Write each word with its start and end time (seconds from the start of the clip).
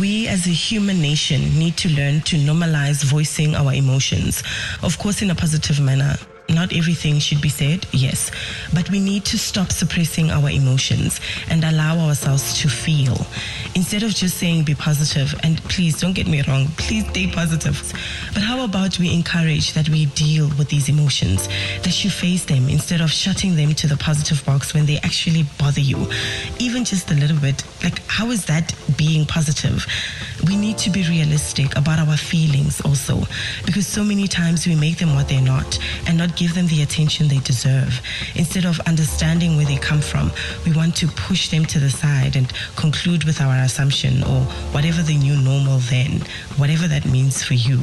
we 0.00 0.26
as 0.28 0.46
a 0.46 0.50
human 0.50 1.00
nation 1.00 1.42
need 1.58 1.76
to 1.76 1.88
learn 1.90 2.22
to 2.22 2.36
normalize 2.36 3.04
voicing 3.04 3.54
our 3.54 3.74
emotions. 3.74 4.42
Of 4.82 4.98
course, 4.98 5.20
in 5.20 5.30
a 5.30 5.34
positive 5.34 5.78
manner. 5.78 6.16
Not 6.54 6.72
everything 6.74 7.18
should 7.20 7.40
be 7.40 7.48
said, 7.48 7.86
yes, 7.92 8.30
but 8.74 8.90
we 8.90 8.98
need 9.00 9.24
to 9.26 9.38
stop 9.38 9.70
suppressing 9.70 10.30
our 10.30 10.50
emotions 10.50 11.20
and 11.48 11.64
allow 11.64 11.98
ourselves 11.98 12.60
to 12.60 12.68
feel. 12.68 13.26
Instead 13.74 14.02
of 14.02 14.10
just 14.14 14.36
saying 14.36 14.64
be 14.64 14.74
positive, 14.74 15.32
and 15.42 15.62
please 15.64 16.00
don't 16.00 16.12
get 16.12 16.26
me 16.26 16.42
wrong, 16.48 16.66
please 16.76 17.08
stay 17.10 17.30
positive. 17.30 17.80
But 18.34 18.42
how 18.42 18.64
about 18.64 18.98
we 18.98 19.14
encourage 19.14 19.74
that 19.74 19.88
we 19.88 20.06
deal 20.06 20.48
with 20.58 20.68
these 20.68 20.88
emotions, 20.88 21.46
that 21.82 22.04
you 22.04 22.10
face 22.10 22.44
them 22.44 22.68
instead 22.68 23.00
of 23.00 23.10
shutting 23.10 23.54
them 23.54 23.74
to 23.74 23.86
the 23.86 23.96
positive 23.96 24.44
box 24.44 24.74
when 24.74 24.86
they 24.86 24.98
actually 24.98 25.44
bother 25.58 25.80
you, 25.80 26.06
even 26.58 26.84
just 26.84 27.10
a 27.10 27.14
little 27.14 27.38
bit? 27.38 27.62
Like, 27.84 28.00
how 28.06 28.30
is 28.30 28.44
that 28.46 28.74
being 28.96 29.24
positive? 29.24 29.86
We 30.46 30.56
need 30.56 30.78
to 30.78 30.90
be 30.90 31.04
realistic 31.04 31.76
about 31.76 32.00
our 32.00 32.16
feelings 32.16 32.80
also, 32.80 33.22
because 33.66 33.86
so 33.86 34.02
many 34.02 34.26
times 34.26 34.66
we 34.66 34.74
make 34.74 34.98
them 34.98 35.14
what 35.14 35.28
they're 35.28 35.40
not 35.40 35.78
and 36.06 36.18
not 36.18 36.36
give 36.40 36.54
them 36.54 36.66
the 36.68 36.82
attention 36.82 37.28
they 37.28 37.38
deserve. 37.40 38.00
Instead 38.34 38.64
of 38.64 38.80
understanding 38.86 39.56
where 39.56 39.66
they 39.66 39.76
come 39.76 40.00
from, 40.00 40.32
we 40.64 40.72
want 40.72 40.96
to 40.96 41.06
push 41.08 41.50
them 41.50 41.66
to 41.66 41.78
the 41.78 41.90
side 41.90 42.34
and 42.34 42.50
conclude 42.76 43.24
with 43.24 43.42
our 43.42 43.56
assumption 43.56 44.22
or 44.22 44.40
whatever 44.72 45.02
the 45.02 45.18
new 45.18 45.36
normal 45.36 45.76
then, 45.90 46.22
whatever 46.56 46.88
that 46.88 47.04
means 47.04 47.42
for 47.42 47.52
you. 47.52 47.78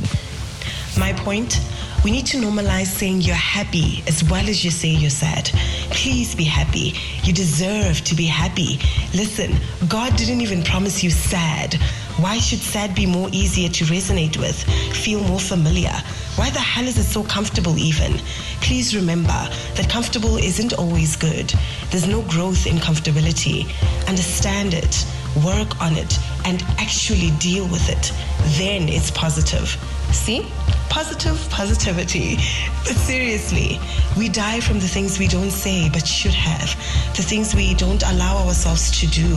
My 0.97 1.13
point? 1.13 1.61
We 2.03 2.09
need 2.09 2.25
to 2.27 2.37
normalize 2.37 2.87
saying 2.87 3.21
you're 3.21 3.35
happy 3.35 4.03
as 4.07 4.23
well 4.23 4.49
as 4.49 4.65
you 4.65 4.71
say 4.71 4.89
you're 4.89 5.11
sad. 5.11 5.45
Please 5.91 6.33
be 6.33 6.43
happy. 6.43 6.95
You 7.21 7.33
deserve 7.33 8.03
to 8.05 8.15
be 8.15 8.25
happy. 8.25 8.79
Listen, 9.13 9.55
God 9.87 10.15
didn't 10.15 10.41
even 10.41 10.63
promise 10.63 11.03
you 11.03 11.11
sad. 11.11 11.75
Why 12.19 12.39
should 12.39 12.59
sad 12.59 12.95
be 12.95 13.05
more 13.05 13.29
easier 13.31 13.69
to 13.69 13.85
resonate 13.85 14.37
with, 14.37 14.63
feel 14.95 15.19
more 15.25 15.39
familiar? 15.39 15.93
Why 16.35 16.49
the 16.49 16.59
hell 16.59 16.87
is 16.87 16.97
it 16.97 17.03
so 17.03 17.23
comfortable, 17.23 17.77
even? 17.77 18.17
Please 18.59 18.95
remember 18.95 19.37
that 19.75 19.87
comfortable 19.87 20.37
isn't 20.37 20.73
always 20.73 21.15
good. 21.15 21.53
There's 21.91 22.07
no 22.07 22.23
growth 22.23 22.65
in 22.65 22.77
comfortability. 22.77 23.67
Understand 24.07 24.73
it, 24.73 25.05
work 25.45 25.79
on 25.79 25.95
it, 25.95 26.17
and 26.43 26.63
actually 26.79 27.29
deal 27.37 27.65
with 27.65 27.87
it. 27.87 28.11
Then 28.57 28.89
it's 28.89 29.11
positive. 29.11 29.69
See? 30.11 30.47
Positive 30.89 31.37
positivity. 31.49 32.37
But 32.83 32.95
seriously, 32.95 33.79
we 34.17 34.29
die 34.29 34.59
from 34.59 34.79
the 34.79 34.87
things 34.87 35.19
we 35.19 35.27
don't 35.27 35.51
say 35.51 35.89
but 35.89 36.07
should 36.07 36.33
have, 36.33 36.69
the 37.15 37.21
things 37.21 37.53
we 37.53 37.73
don't 37.75 38.03
allow 38.03 38.45
ourselves 38.47 38.91
to 38.99 39.07
do, 39.07 39.35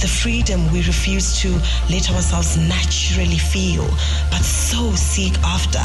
the 0.00 0.08
freedom 0.08 0.70
we 0.72 0.78
refuse 0.78 1.38
to 1.40 1.50
let 1.90 2.10
ourselves 2.10 2.56
naturally 2.56 3.38
feel, 3.38 3.84
but 4.30 4.42
so 4.42 4.92
seek 4.94 5.38
after. 5.40 5.84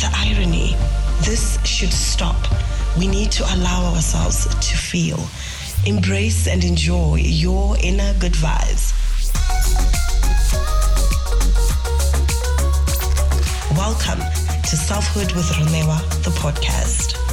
The 0.00 0.10
irony. 0.14 0.76
This 1.22 1.58
should 1.64 1.92
stop. 1.92 2.36
We 2.98 3.06
need 3.06 3.30
to 3.32 3.44
allow 3.54 3.94
ourselves 3.94 4.46
to 4.46 4.76
feel. 4.76 5.20
Embrace 5.86 6.48
and 6.48 6.64
enjoy 6.64 7.16
your 7.16 7.76
inner 7.78 8.12
good 8.18 8.32
vibes. 8.32 9.01
Welcome 13.92 14.20
to 14.62 14.74
Selfhood 14.74 15.32
with 15.32 15.44
Ronewa, 15.50 16.00
the 16.24 16.30
podcast. 16.30 17.31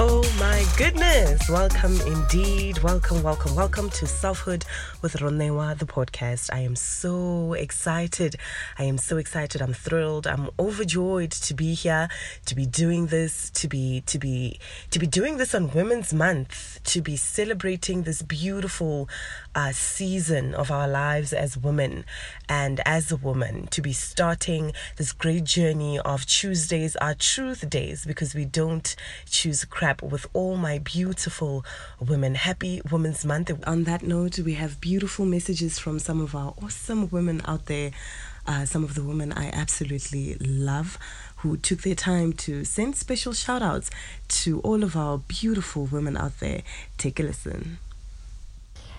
Oh 0.00 0.22
my 0.38 0.64
goodness. 0.76 1.48
Welcome 1.48 2.00
indeed. 2.02 2.78
Welcome, 2.84 3.20
welcome, 3.24 3.56
welcome 3.56 3.90
to 3.90 4.06
Selfhood 4.06 4.64
with 5.02 5.14
Ronewa, 5.14 5.76
the 5.76 5.86
podcast. 5.86 6.50
I 6.52 6.60
am 6.60 6.76
so 6.76 7.54
excited. 7.54 8.36
I 8.78 8.84
am 8.84 8.96
so 8.96 9.16
excited. 9.16 9.60
I'm 9.60 9.74
thrilled. 9.74 10.28
I'm 10.28 10.50
overjoyed 10.56 11.32
to 11.32 11.52
be 11.52 11.74
here, 11.74 12.06
to 12.46 12.54
be 12.54 12.64
doing 12.64 13.06
this, 13.06 13.50
to 13.50 13.66
be 13.66 14.02
to 14.06 14.20
be 14.20 14.60
to 14.92 15.00
be 15.00 15.06
doing 15.08 15.36
this 15.36 15.52
on 15.52 15.72
Women's 15.72 16.14
Month, 16.14 16.78
to 16.84 17.02
be 17.02 17.16
celebrating 17.16 18.04
this 18.04 18.22
beautiful 18.22 19.08
uh, 19.56 19.72
season 19.72 20.54
of 20.54 20.70
our 20.70 20.86
lives 20.86 21.32
as 21.32 21.58
women 21.58 22.04
and 22.48 22.80
as 22.86 23.10
a 23.10 23.16
woman, 23.16 23.66
to 23.72 23.82
be 23.82 23.92
starting 23.92 24.72
this 24.94 25.12
great 25.12 25.42
journey 25.42 25.98
of 25.98 26.24
Tuesdays, 26.24 26.94
our 26.96 27.14
truth 27.14 27.68
days, 27.68 28.04
because 28.06 28.32
we 28.32 28.44
don't 28.44 28.94
choose 29.28 29.64
crap 29.64 29.87
with 30.02 30.26
all 30.34 30.56
my 30.56 30.78
beautiful 30.78 31.64
women. 31.98 32.34
Happy 32.34 32.80
Women's 32.90 33.24
Month. 33.24 33.50
On 33.66 33.84
that 33.84 34.02
note, 34.02 34.38
we 34.38 34.54
have 34.54 34.80
beautiful 34.80 35.24
messages 35.24 35.78
from 35.78 35.98
some 35.98 36.20
of 36.20 36.34
our 36.34 36.54
awesome 36.62 37.08
women 37.08 37.40
out 37.46 37.66
there. 37.66 37.90
Uh, 38.46 38.64
some 38.64 38.84
of 38.84 38.94
the 38.94 39.02
women 39.02 39.32
I 39.32 39.48
absolutely 39.48 40.34
love 40.40 40.98
who 41.38 41.56
took 41.56 41.82
their 41.82 41.94
time 41.94 42.32
to 42.34 42.64
send 42.64 42.96
special 42.96 43.32
shout 43.32 43.62
outs 43.62 43.90
to 44.28 44.60
all 44.60 44.82
of 44.84 44.94
our 44.96 45.18
beautiful 45.18 45.86
women 45.86 46.16
out 46.16 46.38
there. 46.40 46.62
Take 46.98 47.18
a 47.20 47.22
listen. 47.22 47.78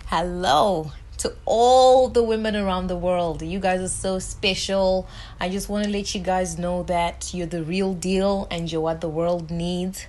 Hello 0.08 0.92
to 1.20 1.34
all 1.46 2.08
the 2.08 2.24
women 2.24 2.56
around 2.56 2.88
the 2.88 2.96
world. 2.96 3.42
You 3.42 3.60
guys 3.60 3.82
are 3.82 3.90
so 3.90 4.20
special. 4.20 5.08
I 5.40 5.50
just 5.50 5.68
want 5.68 5.86
to 5.86 5.92
let 5.92 6.16
you 6.16 6.22
guys 6.22 6.58
know 6.58 6.84
that 6.84 7.34
you're 7.34 7.46
the 7.48 7.64
real 7.64 7.94
deal 7.94 8.48
and 8.50 8.72
you're 8.72 8.82
what 8.82 9.02
the 9.02 9.10
world 9.10 9.52
needs 9.52 10.08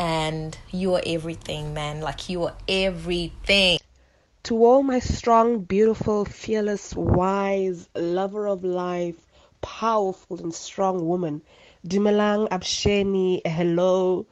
and 0.00 0.56
you 0.70 0.94
are 0.94 1.02
everything, 1.04 1.74
man. 1.74 2.00
Like 2.00 2.30
you 2.30 2.44
are 2.44 2.56
everything. 2.66 3.78
To 4.44 4.64
all 4.64 4.82
my 4.82 4.98
strong, 4.98 5.60
beautiful, 5.60 6.24
fearless, 6.24 6.96
wise, 6.96 7.86
lover 7.94 8.48
of 8.48 8.64
life, 8.64 9.26
powerful 9.60 10.40
and 10.40 10.54
strong 10.54 11.06
woman, 11.06 11.42
Dimelang 11.86 12.48
Absheni, 12.48 13.46
hello, 13.46 14.24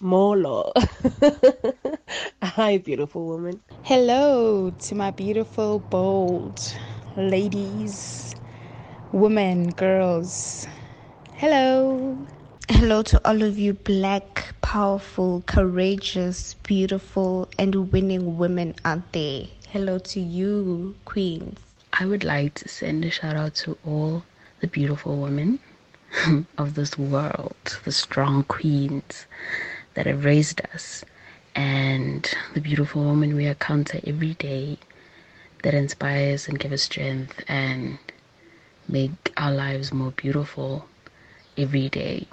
Molo. 0.00 0.72
Hi, 2.42 2.78
beautiful 2.78 3.24
woman. 3.24 3.60
Hello 3.84 4.70
to 4.70 4.94
my 4.96 5.12
beautiful, 5.12 5.78
bold 5.78 6.60
ladies, 7.16 8.34
women, 9.12 9.70
girls. 9.70 10.66
Hello. 11.34 12.26
Hello 12.68 13.02
to 13.02 13.20
all 13.28 13.42
of 13.42 13.58
you 13.58 13.72
black, 13.72 14.54
powerful, 14.60 15.42
courageous, 15.46 16.54
beautiful, 16.62 17.48
and 17.58 17.90
winning 17.90 18.38
women 18.38 18.76
out 18.84 19.10
there. 19.12 19.46
Hello 19.68 19.98
to 19.98 20.20
you, 20.20 20.94
queens. 21.04 21.58
I 21.92 22.06
would 22.06 22.22
like 22.22 22.54
to 22.54 22.68
send 22.68 23.04
a 23.04 23.10
shout 23.10 23.34
out 23.34 23.56
to 23.56 23.76
all 23.84 24.22
the 24.60 24.68
beautiful 24.68 25.16
women 25.16 25.58
of 26.56 26.76
this 26.76 26.96
world, 26.96 27.80
the 27.84 27.90
strong 27.90 28.44
queens 28.44 29.26
that 29.94 30.06
have 30.06 30.24
raised 30.24 30.60
us, 30.72 31.04
and 31.56 32.32
the 32.54 32.60
beautiful 32.60 33.04
women 33.04 33.34
we 33.34 33.46
encounter 33.46 33.98
every 34.06 34.34
day 34.34 34.78
that 35.64 35.74
inspires 35.74 36.46
and 36.46 36.60
gives 36.60 36.74
us 36.74 36.82
strength 36.82 37.42
and 37.48 37.98
make 38.88 39.32
our 39.36 39.52
lives 39.52 39.92
more 39.92 40.12
beautiful 40.12 40.86
every 41.56 41.88
day 41.88 42.26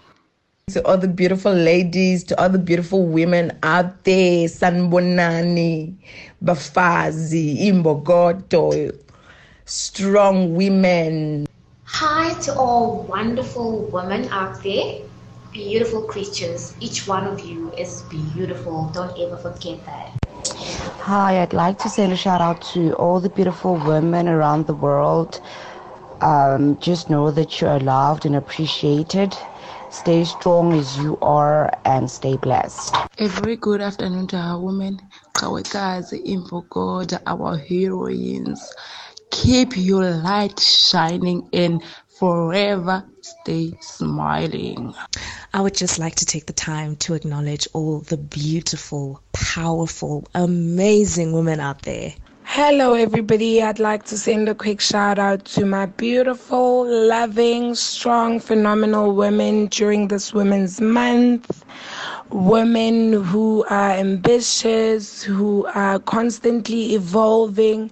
to 0.70 0.86
all 0.86 0.98
the 0.98 1.08
beautiful 1.08 1.54
ladies, 1.54 2.24
to 2.26 2.42
all 2.42 2.50
the 2.50 2.60
beautiful 2.60 3.06
women 3.06 3.58
out 3.64 4.04
there, 4.04 4.48
Sanbonani, 4.48 5.96
Bafazi, 6.44 7.60
Imbogoto, 7.62 8.96
strong 9.66 10.56
women. 10.56 11.48
Hi 11.86 12.34
to 12.42 12.54
all 12.56 13.04
wonderful 13.04 13.86
women 13.86 14.30
out 14.30 14.62
there, 14.64 15.02
beautiful 15.52 16.04
creatures. 16.04 16.76
Each 16.80 17.08
one 17.08 17.26
of 17.26 17.40
you 17.40 17.72
is 17.74 18.04
beautiful. 18.04 18.90
Don't 18.94 19.18
ever 19.20 19.38
forget 19.38 19.84
that. 19.86 20.12
Hi, 21.02 21.42
I'd 21.42 21.54
like 21.54 21.80
to 21.80 21.90
send 21.90 22.14
a 22.14 22.18
shout 22.18 22.42
out 22.42 22.62
to 22.74 22.94
all 22.94 23.20
the 23.20 23.30
beautiful 23.30 23.76
women 23.78 24.28
around 24.28 24.68
the 24.68 24.76
world. 24.76 25.42
Um, 26.22 26.78
just 26.80 27.10
know 27.10 27.32
that 27.32 27.60
you 27.60 27.68
are 27.68 27.80
loved 27.80 28.26
and 28.26 28.36
appreciated. 28.36 29.36
Stay 29.90 30.24
strong 30.24 30.74
as 30.74 30.98
you 31.00 31.18
are 31.22 31.72
and 31.84 32.10
stay 32.10 32.38
blessed. 32.38 32.96
A 33.18 33.28
very 33.28 33.56
good 33.56 33.82
afternoon 33.82 34.28
to 34.28 34.38
our 34.38 34.62
women, 34.62 35.00
Kawekazi, 35.34 36.24
Impogoda, 36.26 37.20
our 37.26 37.58
heroines. 37.58 38.72
Keep 39.32 39.78
your 39.78 40.10
light 40.12 40.60
shining 40.60 41.50
and 41.54 41.84
forever 42.20 43.04
stay 43.22 43.74
smiling. 43.80 44.94
I 45.54 45.62
would 45.62 45.76
just 45.76 45.98
like 45.98 46.16
to 46.16 46.26
take 46.26 46.46
the 46.46 46.54
time 46.54 46.96
to 46.98 47.16
acknowledge 47.16 47.68
all 47.74 48.02
the 48.02 48.18
beautiful, 48.18 49.22
powerful, 49.34 50.28
amazing 50.36 51.34
women 51.34 51.60
out 51.60 51.82
there. 51.82 52.14
Hello, 52.52 52.96
everybody. 52.96 53.62
I'd 53.62 53.78
like 53.78 54.06
to 54.06 54.18
send 54.18 54.50
a 54.50 54.56
quick 54.56 54.82
shout 54.82 55.20
out 55.20 55.46
to 55.54 55.68
my 55.68 55.86
beautiful, 55.86 56.84
loving, 56.84 57.76
strong, 57.76 58.40
phenomenal 58.40 59.14
women 59.14 59.68
during 59.68 60.08
this 60.08 60.34
Women's 60.34 60.82
Month. 60.82 61.64
women 62.32 63.14
who 63.14 63.66
are 63.70 63.92
ambitious, 63.92 65.24
who 65.24 65.66
are 65.74 66.00
constantly 66.00 66.94
evolving, 66.94 67.90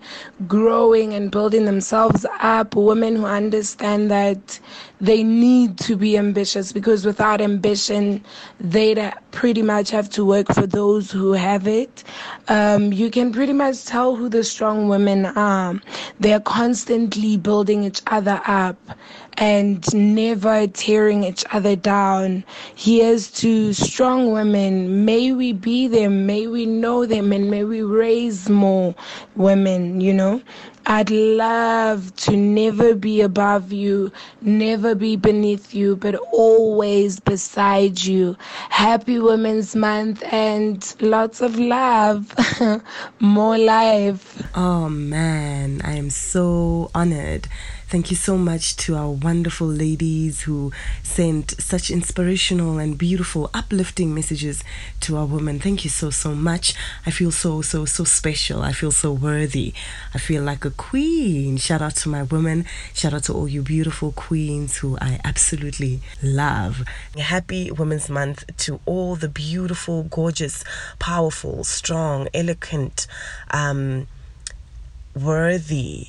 growing, 0.48 1.14
and 1.14 1.32
building 1.32 1.66
themselves 1.66 2.26
up, 2.40 2.76
women 2.76 3.16
who 3.16 3.26
understand 3.26 4.12
that 4.12 4.60
they 5.02 5.24
need 5.24 5.78
to 5.80 5.96
be 5.96 6.18
ambitious 6.18 6.72
because 6.72 7.06
without 7.06 7.42
ambition, 7.42 8.24
they 8.60 8.94
pretty 9.38 9.62
much 9.62 9.92
have 9.92 10.10
to 10.10 10.26
work 10.26 10.48
for 10.52 10.66
those 10.66 11.12
who 11.12 11.32
have 11.34 11.68
it. 11.68 12.04
Um, 12.48 12.92
you 12.92 13.12
can 13.12 13.32
pretty 13.32 13.54
much 13.54 13.86
tell 13.86 14.16
who 14.16 14.30
the 14.30 14.44
strong 14.44 14.88
women 14.88 15.28
are. 15.28 15.80
They're 16.20 16.40
constantly 16.40 17.38
building 17.38 17.84
each 17.84 18.02
other 18.08 18.42
up 18.48 18.78
and 19.38 19.86
never 19.94 20.66
tearing 20.66 21.24
each 21.24 21.46
other 21.52 21.76
down. 21.76 22.44
Here's 22.74 23.30
to 23.42 23.74
strong 23.74 24.32
women. 24.32 25.06
May 25.06 25.32
we 25.34 25.54
be 25.54 25.88
them, 25.88 26.26
may 26.26 26.48
we 26.48 26.66
know 26.66 27.06
them, 27.06 27.32
and 27.32 27.52
may 27.52 27.64
we 27.64 27.84
raise 27.84 28.50
more 28.50 28.96
women, 29.36 30.02
you 30.02 30.16
know. 30.16 30.42
I'd 30.90 31.10
love 31.10 32.16
to 32.16 32.38
never 32.38 32.96
be 32.96 33.20
above 33.20 33.74
you, 33.74 34.10
never 34.40 34.96
be 34.96 35.18
beneath 35.18 35.74
you, 35.74 35.98
but 35.98 36.16
always 36.32 37.20
beside 37.20 38.02
you. 38.02 38.38
Happy 38.70 39.20
Women's 39.20 39.76
Month 39.76 40.24
and 40.32 40.96
lots 41.02 41.42
of 41.42 41.60
love. 41.60 42.34
More 43.20 43.58
life. 43.58 44.42
Oh 44.56 44.88
man, 44.88 45.82
I 45.84 45.98
am 45.98 46.10
so 46.10 46.90
honored 46.96 47.50
Thank 47.90 48.12
you 48.12 48.18
so 48.18 48.38
much 48.38 48.76
to 48.84 48.98
our 48.98 49.12
wonderful 49.12 49.66
ladies 49.66 50.42
who 50.42 50.74
sent 51.04 51.52
such 51.62 51.90
inspirational 51.90 52.80
and 52.80 52.98
beautiful, 52.98 53.50
uplifting 53.54 54.14
messages 54.14 54.62
to 55.00 55.16
our 55.16 55.26
women. 55.26 55.58
Thank 55.58 55.86
you 55.86 55.90
so, 55.90 56.10
so 56.10 56.36
much. 56.36 56.74
I 57.06 57.12
feel 57.12 57.32
so, 57.32 57.62
so, 57.62 57.86
so 57.86 58.04
special. 58.04 58.62
I 58.62 58.74
feel 58.74 58.92
so 58.92 59.14
worthy. 59.14 59.74
I 60.14 60.18
feel 60.18 60.44
like 60.44 60.66
a 60.66 60.72
queen. 60.72 61.56
Shout 61.56 61.82
out 61.82 61.96
to 61.98 62.10
my 62.10 62.24
women. 62.24 62.66
Shout 62.94 63.14
out 63.14 63.24
to 63.24 63.34
all 63.34 63.48
you 63.48 63.62
beautiful 63.62 64.12
queens 64.12 64.76
who 64.76 64.98
I 65.00 65.22
absolutely 65.24 66.02
love. 66.22 66.84
Happy 67.18 67.72
Women's 67.72 68.10
Month 68.10 68.44
to 68.58 68.82
all 68.86 69.16
the 69.16 69.30
beautiful, 69.30 70.04
gorgeous, 70.04 70.66
powerful, 71.00 71.64
strong, 71.64 72.28
eloquent, 72.34 73.08
um, 73.52 74.08
worthy, 75.16 76.08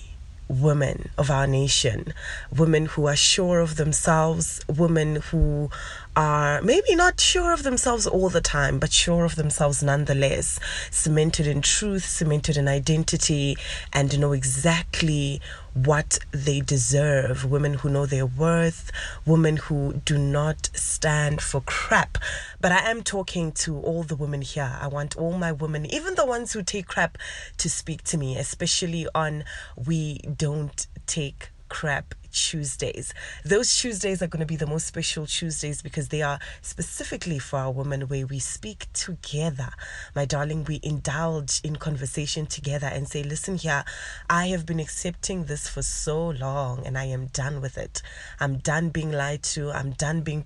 women 0.48 1.10
of 1.18 1.30
our 1.30 1.46
nation, 1.46 2.12
women 2.54 2.86
who 2.86 3.06
are 3.06 3.16
sure 3.16 3.60
of 3.60 3.76
themselves, 3.76 4.60
women 4.68 5.16
who 5.16 5.70
are 6.16 6.60
maybe 6.62 6.94
not 6.94 7.20
sure 7.20 7.52
of 7.52 7.62
themselves 7.62 8.06
all 8.06 8.28
the 8.28 8.40
time, 8.40 8.78
but 8.78 8.92
sure 8.92 9.24
of 9.24 9.36
themselves 9.36 9.82
nonetheless, 9.82 10.58
cemented 10.90 11.46
in 11.46 11.62
truth, 11.62 12.04
cemented 12.04 12.56
in 12.56 12.66
identity, 12.66 13.56
and 13.92 14.18
know 14.18 14.32
exactly 14.32 15.40
what 15.84 16.19
they 16.32 16.60
deserve. 16.60 17.44
Women 17.44 17.75
who 17.75 17.88
know 17.88 18.06
their 18.06 18.26
worth, 18.26 18.90
women 19.26 19.56
who 19.56 19.94
do 20.04 20.19
not 20.19 20.70
stand 20.75 21.40
for 21.40 21.60
crap. 21.60 22.19
But 22.60 22.72
I 22.72 22.90
am 22.90 23.02
talking 23.02 23.52
to 23.52 23.78
all 23.78 24.02
the 24.02 24.16
women 24.16 24.42
here. 24.42 24.76
I 24.80 24.88
want 24.88 25.16
all 25.16 25.38
my 25.38 25.52
women, 25.52 25.86
even 25.86 26.14
the 26.14 26.26
ones 26.26 26.52
who 26.52 26.62
take 26.62 26.86
crap, 26.86 27.19
to 27.58 27.70
speak 27.70 28.02
to 28.04 28.19
me, 28.19 28.36
especially 28.36 29.06
on 29.14 29.44
We 29.76 30.19
Don't 30.19 30.86
Take 31.06 31.50
Crap 31.69 32.15
Tuesdays. 32.31 33.15
Those 33.44 33.76
Tuesdays 33.76 34.23
are 34.23 34.26
going 34.26 34.41
to 34.41 34.47
be 34.47 34.56
the 34.56 34.67
most 34.67 34.87
special 34.87 35.26
Tuesdays 35.26 35.82
because 35.82 36.09
they 36.09 36.23
are 36.23 36.38
specifically 36.61 37.38
for 37.38 37.59
our 37.59 37.70
women 37.70 38.03
where 38.03 38.26
we 38.26 38.38
speak 38.38 38.87
together. 38.93 39.70
My 40.15 40.25
darling, 40.25 40.65
we 40.65 40.81
indulge 40.82 41.61
in 41.65 41.76
conversation 41.76 42.47
together 42.47 42.87
and 42.87 43.09
say, 43.09 43.23
listen 43.23 43.56
here, 43.56 43.85
I 44.29 44.49
have 44.49 44.67
been 44.67 44.81
accepting 44.81 45.44
this 45.44 45.69
for 45.69 45.82
so 45.82 46.29
long 46.29 46.87
and 46.87 46.99
I 46.99 47.05
am 47.05 47.26
done 47.26 47.61
with 47.61 47.79
it. 47.79 48.03
I'm 48.41 48.59
done 48.59 48.91
being 48.91 49.12
lied 49.12 49.43
to. 49.44 49.70
I'm 49.70 49.93
done 49.93 50.23
being 50.23 50.44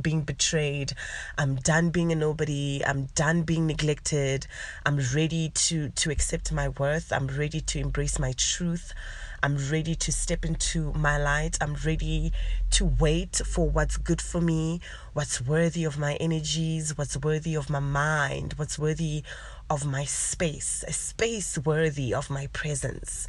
being 0.00 0.22
betrayed. 0.22 0.92
I'm 1.38 1.56
done 1.56 1.90
being 1.90 2.12
a 2.12 2.16
nobody. 2.16 2.82
I'm 2.84 3.06
done 3.14 3.42
being 3.42 3.66
neglected. 3.66 4.46
I'm 4.84 5.00
ready 5.14 5.50
to 5.50 5.90
to 5.90 6.10
accept 6.10 6.52
my 6.52 6.68
worth. 6.68 7.12
I'm 7.12 7.28
ready 7.28 7.60
to 7.60 7.78
embrace 7.78 8.18
my 8.18 8.32
truth. 8.36 8.92
I'm 9.42 9.56
ready 9.70 9.94
to 9.94 10.12
step 10.12 10.44
into 10.44 10.92
my 10.92 11.16
light. 11.16 11.56
I'm 11.60 11.74
ready 11.86 12.32
to 12.72 12.84
wait 12.84 13.36
for 13.36 13.68
what's 13.68 13.96
good 13.96 14.20
for 14.20 14.40
me, 14.40 14.80
what's 15.14 15.40
worthy 15.40 15.84
of 15.84 15.98
my 15.98 16.14
energies, 16.16 16.96
what's 16.98 17.16
worthy 17.16 17.54
of 17.54 17.70
my 17.70 17.80
mind, 17.80 18.54
what's 18.56 18.78
worthy 18.78 19.22
of 19.70 19.86
my 19.86 20.04
space, 20.04 20.84
a 20.86 20.92
space 20.92 21.56
worthy 21.64 22.12
of 22.12 22.28
my 22.28 22.48
presence. 22.48 23.26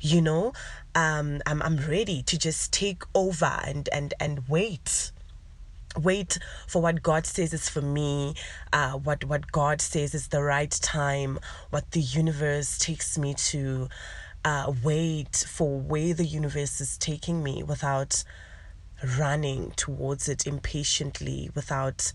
You 0.00 0.20
know, 0.22 0.52
um, 0.94 1.40
I'm, 1.46 1.62
I'm 1.62 1.76
ready 1.76 2.22
to 2.24 2.36
just 2.36 2.72
take 2.72 3.04
over 3.14 3.60
and, 3.64 3.88
and, 3.92 4.14
and 4.18 4.48
wait 4.48 5.12
wait 5.96 6.38
for 6.66 6.80
what 6.80 7.02
God 7.02 7.26
says 7.26 7.52
is 7.52 7.68
for 7.68 7.82
me, 7.82 8.34
uh, 8.72 8.92
what 8.92 9.24
what 9.24 9.52
God 9.52 9.82
says 9.82 10.14
is 10.14 10.28
the 10.28 10.42
right 10.42 10.70
time, 10.70 11.38
what 11.70 11.90
the 11.90 12.00
universe 12.00 12.78
takes 12.78 13.18
me 13.18 13.34
to 13.34 13.88
uh, 14.44 14.72
wait 14.82 15.36
for 15.48 15.78
where 15.80 16.14
the 16.14 16.24
universe 16.24 16.80
is 16.80 16.98
taking 16.98 17.42
me 17.42 17.62
without 17.62 18.24
running 19.18 19.72
towards 19.72 20.28
it 20.28 20.46
impatiently, 20.46 21.50
without 21.54 22.12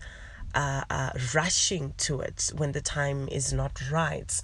uh, 0.54 0.82
uh, 0.90 1.10
rushing 1.34 1.94
to 1.98 2.20
it 2.20 2.50
when 2.56 2.72
the 2.72 2.80
time 2.80 3.28
is 3.28 3.52
not 3.52 3.80
right. 3.90 4.40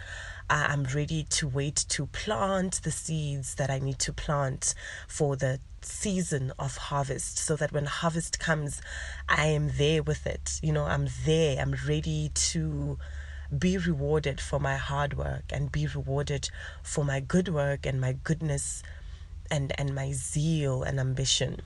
I'm 0.50 0.84
ready 0.84 1.24
to 1.30 1.48
wait 1.48 1.76
to 1.88 2.06
plant 2.06 2.82
the 2.82 2.90
seeds 2.90 3.54
that 3.54 3.70
I 3.70 3.78
need 3.78 3.98
to 4.00 4.12
plant 4.12 4.74
for 5.08 5.36
the 5.36 5.58
season 5.80 6.52
of 6.58 6.76
harvest 6.76 7.38
so 7.38 7.56
that 7.56 7.72
when 7.72 7.86
harvest 7.86 8.38
comes, 8.38 8.82
I 9.28 9.46
am 9.46 9.70
there 9.78 10.02
with 10.02 10.26
it. 10.26 10.60
You 10.62 10.72
know, 10.72 10.84
I'm 10.84 11.08
there, 11.24 11.60
I'm 11.60 11.74
ready 11.88 12.30
to 12.34 12.98
be 13.58 13.78
rewarded 13.78 14.40
for 14.40 14.58
my 14.58 14.76
hard 14.76 15.16
work 15.16 15.44
and 15.50 15.70
be 15.70 15.86
rewarded 15.86 16.50
for 16.82 17.04
my 17.04 17.20
good 17.20 17.48
work 17.48 17.86
and 17.86 18.00
my 18.00 18.12
goodness 18.24 18.82
and, 19.50 19.72
and 19.78 19.94
my 19.94 20.12
zeal 20.12 20.82
and 20.82 20.98
ambition. 20.98 21.60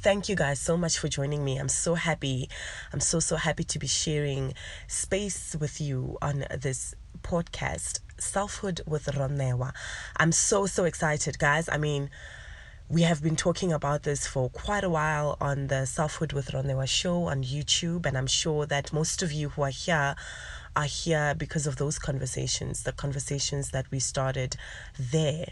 Thank 0.00 0.28
you 0.28 0.36
guys 0.36 0.60
so 0.60 0.76
much 0.76 0.98
for 0.98 1.08
joining 1.08 1.44
me. 1.44 1.58
I'm 1.58 1.68
so 1.68 1.94
happy. 1.94 2.48
I'm 2.92 3.00
so, 3.00 3.18
so 3.20 3.36
happy 3.36 3.64
to 3.64 3.78
be 3.78 3.88
sharing 3.88 4.54
space 4.86 5.56
with 5.58 5.80
you 5.80 6.16
on 6.22 6.44
this 6.56 6.94
podcast, 7.22 8.00
Selfhood 8.16 8.80
with 8.86 9.06
Ronewa. 9.06 9.72
I'm 10.16 10.32
so, 10.32 10.66
so 10.66 10.84
excited, 10.84 11.38
guys. 11.38 11.68
I 11.68 11.78
mean, 11.78 12.10
we 12.88 13.02
have 13.02 13.22
been 13.22 13.36
talking 13.36 13.72
about 13.72 14.04
this 14.04 14.26
for 14.26 14.48
quite 14.50 14.84
a 14.84 14.88
while 14.88 15.36
on 15.40 15.66
the 15.66 15.84
Selfhood 15.84 16.32
with 16.32 16.52
Ronewa 16.52 16.88
show 16.88 17.24
on 17.24 17.42
YouTube, 17.42 18.06
and 18.06 18.16
I'm 18.16 18.26
sure 18.26 18.66
that 18.66 18.92
most 18.92 19.22
of 19.22 19.32
you 19.32 19.50
who 19.50 19.62
are 19.62 19.70
here 19.70 20.14
are 20.78 20.84
here 20.84 21.34
because 21.36 21.66
of 21.66 21.74
those 21.74 21.98
conversations, 21.98 22.84
the 22.84 22.92
conversations 22.92 23.72
that 23.72 23.90
we 23.90 23.98
started 23.98 24.56
there. 24.96 25.48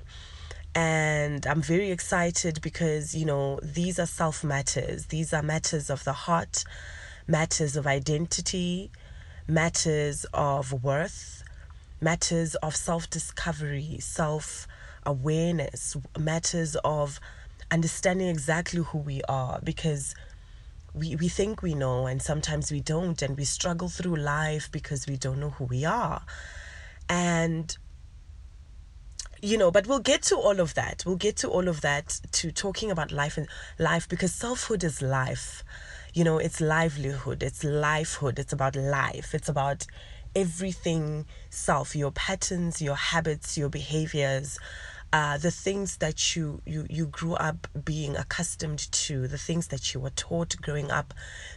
And 0.73 1.45
I'm 1.49 1.63
very 1.63 1.91
excited 1.91 2.61
because, 2.63 3.13
you 3.13 3.25
know, 3.25 3.59
these 3.61 3.99
are 3.99 4.07
self 4.07 4.45
matters. 4.45 5.07
These 5.07 5.33
are 5.33 5.43
matters 5.43 5.91
of 5.91 6.05
the 6.05 6.13
heart, 6.13 6.63
matters 7.27 7.77
of 7.77 7.89
identity, 7.89 8.93
matters 9.49 10.27
of 10.33 10.85
worth, 10.85 11.43
matters 12.01 12.55
of 12.57 12.77
self 12.77 13.11
discovery, 13.11 13.97
self 13.99 14.69
awareness, 15.05 15.97
matters 16.17 16.77
of 16.85 17.19
understanding 17.73 18.29
exactly 18.29 18.83
who 18.83 18.99
we 18.99 19.23
are. 19.29 19.59
Because 19.65 20.15
we, 20.97 21.15
we 21.17 21.29
think 21.29 21.63
we 21.63 21.75
know 21.75 22.07
and 22.07 22.23
sometimes 22.23 22.73
we 22.73 22.81
don't 22.81 23.21
and 23.21 23.37
we 23.37 23.45
struggle 23.45 23.89
through 23.89 24.17
life 24.17 24.71
because 24.73 25.07
we 25.07 25.17
don't 25.17 25.39
know 25.39 25.51
who 25.51 25.65
we 25.65 25.85
are. 25.85 26.23
And 27.09 27.77
you 29.43 29.59
know 29.59 29.71
but 29.71 29.87
we'll 29.87 29.99
get 29.99 30.23
to 30.23 30.37
all 30.37 30.59
of 30.59 30.75
that. 30.75 31.05
We'll 31.07 31.17
get 31.17 31.37
to 31.39 31.49
all 31.49 31.69
of 31.69 31.83
that 31.83 32.21
to 32.33 32.51
talking 32.51 32.91
about 32.91 33.13
life 33.13 33.37
and 33.37 33.47
life 33.79 34.09
because 34.09 34.33
selfhood 34.33 34.83
is 34.83 35.03
life. 35.03 35.63
You 36.15 36.25
know 36.25 36.39
it's 36.39 36.63
livelihood 36.63 37.43
it's 37.43 37.63
lifehood 37.63 38.39
it's 38.39 38.55
about 38.55 38.75
life 38.75 39.35
it's 39.35 39.51
about 39.51 39.87
everything 40.35 41.27
self 41.51 41.95
your 41.95 42.11
patterns 42.11 42.81
your 42.81 42.95
habits 42.95 43.59
your 43.59 43.69
behaviors 43.69 44.59
uh, 45.17 45.39
the 45.39 45.51
things 45.51 45.97
that 45.97 46.37
you, 46.37 46.61
you 46.67 46.87
you 46.91 47.07
grew 47.07 47.33
up 47.37 47.67
being 47.87 48.15
accustomed 48.19 48.93
to, 48.93 49.27
the 49.27 49.39
things 49.39 49.69
that 49.69 49.95
you 49.95 49.99
were 49.99 50.11
taught 50.11 50.55
growing 50.61 50.91
up, 50.91 51.15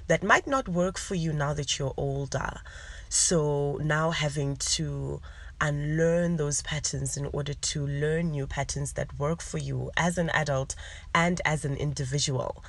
that 0.07 0.23
might 0.23 0.47
not 0.47 0.69
work 0.69 0.97
for 0.97 1.15
you 1.15 1.33
now 1.33 1.53
that 1.53 1.77
you're 1.77 1.93
older. 1.97 2.61
So 3.09 3.77
now 3.83 4.11
having 4.11 4.55
to 4.77 5.19
unlearn 5.59 6.37
those 6.37 6.61
patterns 6.61 7.17
in 7.17 7.25
order 7.33 7.53
to 7.53 7.85
learn 7.85 8.31
new 8.31 8.47
patterns 8.47 8.93
that 8.93 9.19
work 9.19 9.41
for 9.41 9.57
you 9.57 9.91
as 9.97 10.17
an 10.17 10.29
adult 10.29 10.73
and 11.13 11.41
as 11.43 11.65
an 11.65 11.75
individual 11.75 12.63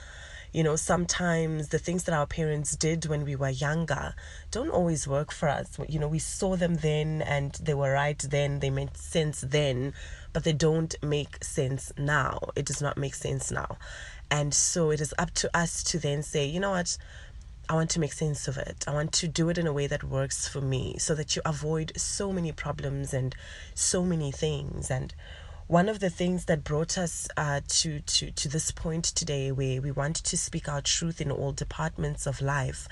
you 0.52 0.62
know 0.62 0.76
sometimes 0.76 1.68
the 1.68 1.78
things 1.78 2.04
that 2.04 2.14
our 2.14 2.26
parents 2.26 2.76
did 2.76 3.06
when 3.06 3.24
we 3.24 3.36
were 3.36 3.50
younger 3.50 4.14
don't 4.50 4.70
always 4.70 5.06
work 5.06 5.32
for 5.32 5.48
us 5.48 5.78
you 5.88 5.98
know 5.98 6.08
we 6.08 6.18
saw 6.18 6.56
them 6.56 6.76
then 6.76 7.22
and 7.22 7.52
they 7.62 7.74
were 7.74 7.92
right 7.92 8.18
then 8.30 8.60
they 8.60 8.70
made 8.70 8.96
sense 8.96 9.40
then 9.42 9.92
but 10.32 10.44
they 10.44 10.52
don't 10.52 10.94
make 11.02 11.42
sense 11.42 11.92
now 11.96 12.38
it 12.56 12.64
does 12.64 12.82
not 12.82 12.96
make 12.96 13.14
sense 13.14 13.50
now 13.50 13.76
and 14.30 14.52
so 14.54 14.90
it 14.90 15.00
is 15.00 15.14
up 15.18 15.30
to 15.32 15.50
us 15.56 15.82
to 15.82 15.98
then 15.98 16.22
say 16.22 16.44
you 16.44 16.60
know 16.60 16.70
what 16.70 16.96
I 17.68 17.74
want 17.74 17.90
to 17.90 18.00
make 18.00 18.12
sense 18.12 18.48
of 18.48 18.56
it. 18.56 18.84
I 18.88 18.92
want 18.92 19.12
to 19.12 19.28
do 19.28 19.48
it 19.48 19.56
in 19.56 19.68
a 19.68 19.72
way 19.72 19.86
that 19.86 20.02
works 20.02 20.48
for 20.48 20.60
me 20.60 20.96
so 20.98 21.14
that 21.14 21.36
you 21.36 21.42
avoid 21.44 21.92
so 21.96 22.32
many 22.32 22.50
problems 22.50 23.14
and 23.14 23.32
so 23.76 24.02
many 24.02 24.32
things. 24.32 24.90
And 24.90 25.14
one 25.70 25.88
of 25.88 26.00
the 26.00 26.10
things 26.10 26.46
that 26.46 26.64
brought 26.64 26.98
us 26.98 27.28
uh, 27.36 27.60
to, 27.68 28.00
to, 28.00 28.32
to 28.32 28.48
this 28.48 28.72
point 28.72 29.04
today, 29.04 29.52
where 29.52 29.80
we 29.80 29.92
want 29.92 30.16
to 30.16 30.36
speak 30.36 30.68
our 30.68 30.80
truth 30.80 31.20
in 31.20 31.30
all 31.30 31.52
departments 31.52 32.26
of 32.26 32.42
life, 32.42 32.88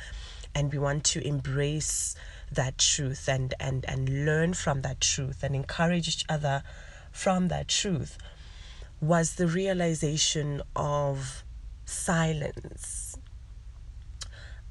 and 0.55 0.73
we 0.73 0.79
want 0.79 1.03
to 1.03 1.21
embrace 1.27 2.15
that 2.53 2.79
truth 2.79 3.29
and, 3.29 3.53
and, 3.59 3.85
and 3.89 4.25
learn 4.25 4.55
from 4.55 4.83
that 4.83 5.01
truth 5.01 5.43
and 5.43 5.57
encourage 5.57 6.07
each 6.07 6.25
other 6.29 6.63
from 7.11 7.49
that 7.49 7.67
truth, 7.67 8.17
was 9.01 9.35
the 9.35 9.49
realization 9.49 10.63
of 10.77 11.43
silence. 11.85 13.19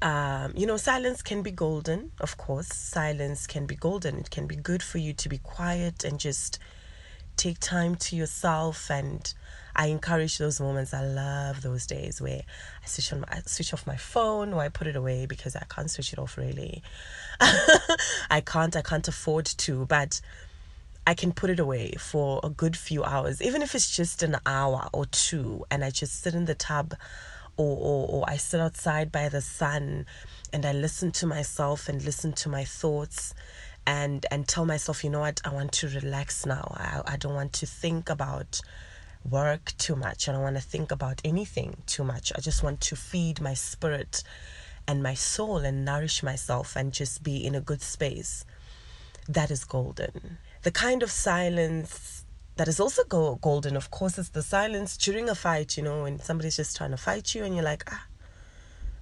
Um, 0.00 0.54
you 0.56 0.66
know, 0.66 0.78
silence 0.78 1.20
can 1.20 1.42
be 1.42 1.50
golden, 1.50 2.12
of 2.22 2.38
course. 2.38 2.68
Silence 2.68 3.46
can 3.46 3.66
be 3.66 3.74
golden. 3.74 4.16
It 4.16 4.30
can 4.30 4.46
be 4.46 4.56
good 4.56 4.82
for 4.82 4.96
you 4.96 5.12
to 5.12 5.28
be 5.28 5.36
quiet 5.36 6.04
and 6.04 6.18
just 6.18 6.58
take 7.38 7.58
time 7.60 7.94
to 7.96 8.16
yourself 8.16 8.90
and 8.90 9.32
I 9.74 9.86
encourage 9.86 10.38
those 10.38 10.60
moments. 10.60 10.92
I 10.92 11.04
love 11.04 11.62
those 11.62 11.86
days 11.86 12.20
where 12.20 12.42
I 12.82 12.86
switch 12.86 13.12
on 13.12 13.20
my 13.20 13.28
I 13.30 13.40
switch 13.46 13.72
off 13.72 13.86
my 13.86 13.96
phone 13.96 14.52
or 14.52 14.60
I 14.60 14.68
put 14.68 14.88
it 14.88 14.96
away 14.96 15.26
because 15.26 15.54
I 15.54 15.64
can't 15.70 15.90
switch 15.90 16.12
it 16.12 16.18
off 16.18 16.36
really. 16.36 16.82
I 17.40 18.42
can't 18.44 18.74
I 18.76 18.82
can't 18.82 19.06
afford 19.06 19.46
to, 19.46 19.86
but 19.86 20.20
I 21.06 21.14
can 21.14 21.32
put 21.32 21.48
it 21.48 21.60
away 21.60 21.92
for 21.98 22.40
a 22.42 22.50
good 22.50 22.76
few 22.76 23.02
hours, 23.04 23.40
even 23.40 23.62
if 23.62 23.74
it's 23.74 23.96
just 23.96 24.22
an 24.22 24.36
hour 24.44 24.90
or 24.92 25.06
two, 25.06 25.64
and 25.70 25.82
I 25.82 25.90
just 25.90 26.20
sit 26.20 26.34
in 26.34 26.44
the 26.44 26.54
tub 26.54 26.94
or, 27.56 27.76
or, 27.78 28.08
or 28.08 28.24
I 28.28 28.36
sit 28.36 28.60
outside 28.60 29.10
by 29.10 29.28
the 29.28 29.40
sun 29.40 30.06
and 30.52 30.66
I 30.66 30.72
listen 30.72 31.10
to 31.12 31.26
myself 31.26 31.88
and 31.88 32.04
listen 32.04 32.32
to 32.34 32.48
my 32.48 32.64
thoughts 32.64 33.32
and 33.88 34.26
and 34.30 34.46
tell 34.46 34.66
myself 34.66 35.02
you 35.02 35.08
know 35.08 35.20
what? 35.20 35.40
I 35.46 35.48
want 35.48 35.72
to 35.80 35.88
relax 35.88 36.44
now. 36.44 36.76
I, 36.76 37.14
I 37.14 37.16
don't 37.16 37.34
want 37.34 37.54
to 37.54 37.66
think 37.66 38.10
about 38.10 38.60
work 39.28 39.72
too 39.78 39.96
much. 39.96 40.28
I 40.28 40.32
don't 40.32 40.42
want 40.42 40.56
to 40.56 40.62
think 40.62 40.92
about 40.92 41.22
anything 41.24 41.78
too 41.86 42.04
much. 42.04 42.30
I 42.36 42.40
just 42.40 42.62
want 42.62 42.82
to 42.82 42.96
feed 42.96 43.40
my 43.40 43.54
spirit 43.54 44.22
and 44.86 45.02
my 45.02 45.14
soul 45.14 45.58
and 45.58 45.86
nourish 45.86 46.22
myself 46.22 46.76
and 46.76 46.92
just 46.92 47.22
be 47.22 47.44
in 47.44 47.54
a 47.54 47.62
good 47.62 47.80
space 47.80 48.44
that 49.26 49.50
is 49.50 49.64
golden. 49.64 50.38
The 50.62 50.70
kind 50.70 51.02
of 51.02 51.10
silence 51.10 52.26
that 52.56 52.68
is 52.68 52.80
also 52.80 53.04
go- 53.04 53.36
golden 53.36 53.74
of 53.74 53.90
course 53.90 54.18
is 54.18 54.30
the 54.30 54.42
silence 54.42 54.96
during 54.98 55.30
a 55.30 55.34
fight 55.34 55.76
you 55.76 55.82
know 55.82 56.02
when 56.02 56.18
somebody's 56.18 56.56
just 56.56 56.76
trying 56.76 56.90
to 56.90 56.96
fight 56.96 57.32
you 57.34 57.44
and 57.44 57.54
you're 57.54 57.64
like 57.64 57.84
ah 57.88 58.04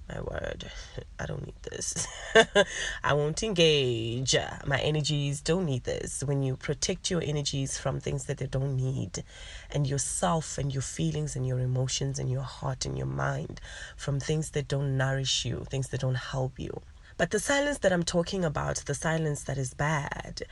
my 0.09 0.21
word. 0.21 0.71
I 1.19 1.25
don't 1.25 1.45
need 1.45 1.61
this. 1.63 2.07
I 3.03 3.13
won't 3.13 3.43
engage. 3.43 4.35
My 4.65 4.79
energies 4.79 5.41
don't 5.41 5.65
need 5.65 5.83
this. 5.83 6.23
When 6.23 6.43
you 6.43 6.55
protect 6.55 7.11
your 7.11 7.21
energies 7.21 7.77
from 7.77 7.99
things 7.99 8.25
that 8.25 8.37
they 8.37 8.47
don't 8.47 8.75
need 8.77 9.23
and 9.71 9.87
yourself 9.87 10.57
and 10.57 10.73
your 10.73 10.81
feelings 10.81 11.35
and 11.35 11.45
your 11.45 11.59
emotions 11.59 12.19
and 12.19 12.29
your 12.29 12.41
heart 12.41 12.85
and 12.85 12.97
your 12.97 13.07
mind 13.07 13.59
from 13.95 14.19
things 14.19 14.51
that 14.51 14.67
don't 14.67 14.97
nourish 14.97 15.45
you 15.45 15.65
things 15.69 15.89
that 15.89 16.01
don't 16.01 16.15
help 16.15 16.59
you. 16.59 16.81
But 17.17 17.31
the 17.31 17.39
silence 17.39 17.79
that 17.79 17.91
i'm 17.91 18.03
talking 18.03 18.45
about 18.45 18.77
the 18.85 18.93
silence 18.93 19.43
that 19.43 19.57
is 19.57 19.73
bad 19.73 20.43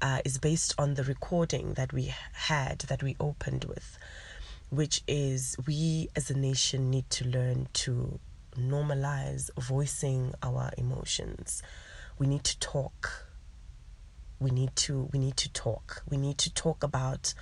uh, 0.00 0.20
is 0.24 0.38
based 0.38 0.72
on 0.78 0.94
the 0.94 1.02
recording 1.02 1.74
that 1.74 1.92
we 1.92 2.14
had 2.32 2.78
that 2.88 3.02
we 3.02 3.16
opened 3.18 3.64
with 3.64 3.98
which 4.70 5.02
is 5.06 5.56
we 5.66 6.08
as 6.16 6.30
a 6.30 6.34
nation 6.34 6.90
need 6.90 7.08
to 7.10 7.26
learn 7.26 7.68
to 7.72 8.18
normalize 8.56 9.50
voicing 9.58 10.34
our 10.42 10.70
emotions. 10.76 11.62
We 12.18 12.26
need 12.26 12.44
to 12.44 12.58
talk. 12.58 13.26
We 14.38 14.50
need 14.50 14.74
to 14.76 15.08
we 15.12 15.18
need 15.18 15.36
to 15.38 15.52
talk. 15.52 16.02
We 16.10 16.16
need 16.16 16.38
to 16.38 16.52
talk 16.52 16.82
about 16.82 17.34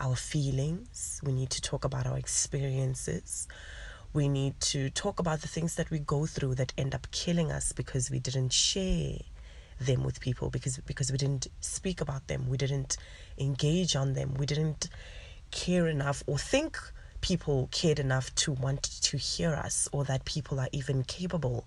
our 0.00 0.16
feelings. 0.16 1.20
We 1.22 1.32
need 1.32 1.50
to 1.50 1.60
talk 1.60 1.84
about 1.84 2.06
our 2.06 2.18
experiences. 2.18 3.46
We 4.12 4.28
need 4.28 4.58
to 4.60 4.90
talk 4.90 5.20
about 5.20 5.42
the 5.42 5.48
things 5.48 5.74
that 5.74 5.90
we 5.90 5.98
go 5.98 6.26
through 6.26 6.54
that 6.56 6.72
end 6.78 6.94
up 6.94 7.10
killing 7.10 7.52
us 7.52 7.72
because 7.72 8.10
we 8.10 8.18
didn't 8.18 8.52
share 8.52 9.18
them 9.78 10.02
with 10.02 10.20
people 10.20 10.48
because 10.48 10.78
because 10.78 11.12
we 11.12 11.18
didn't 11.18 11.48
speak 11.60 12.00
about 12.00 12.26
them. 12.28 12.48
We 12.48 12.56
didn't 12.56 12.96
engage 13.38 13.94
on 13.94 14.14
them. 14.14 14.34
We 14.34 14.46
didn't 14.46 14.88
care 15.50 15.86
enough 15.86 16.22
or 16.26 16.38
think 16.38 16.78
people 17.26 17.68
cared 17.72 17.98
enough 17.98 18.32
to 18.36 18.52
want 18.52 18.84
to 18.84 19.16
hear 19.16 19.52
us 19.52 19.88
or 19.90 20.04
that 20.04 20.24
people 20.24 20.60
are 20.60 20.68
even 20.70 21.02
capable 21.02 21.66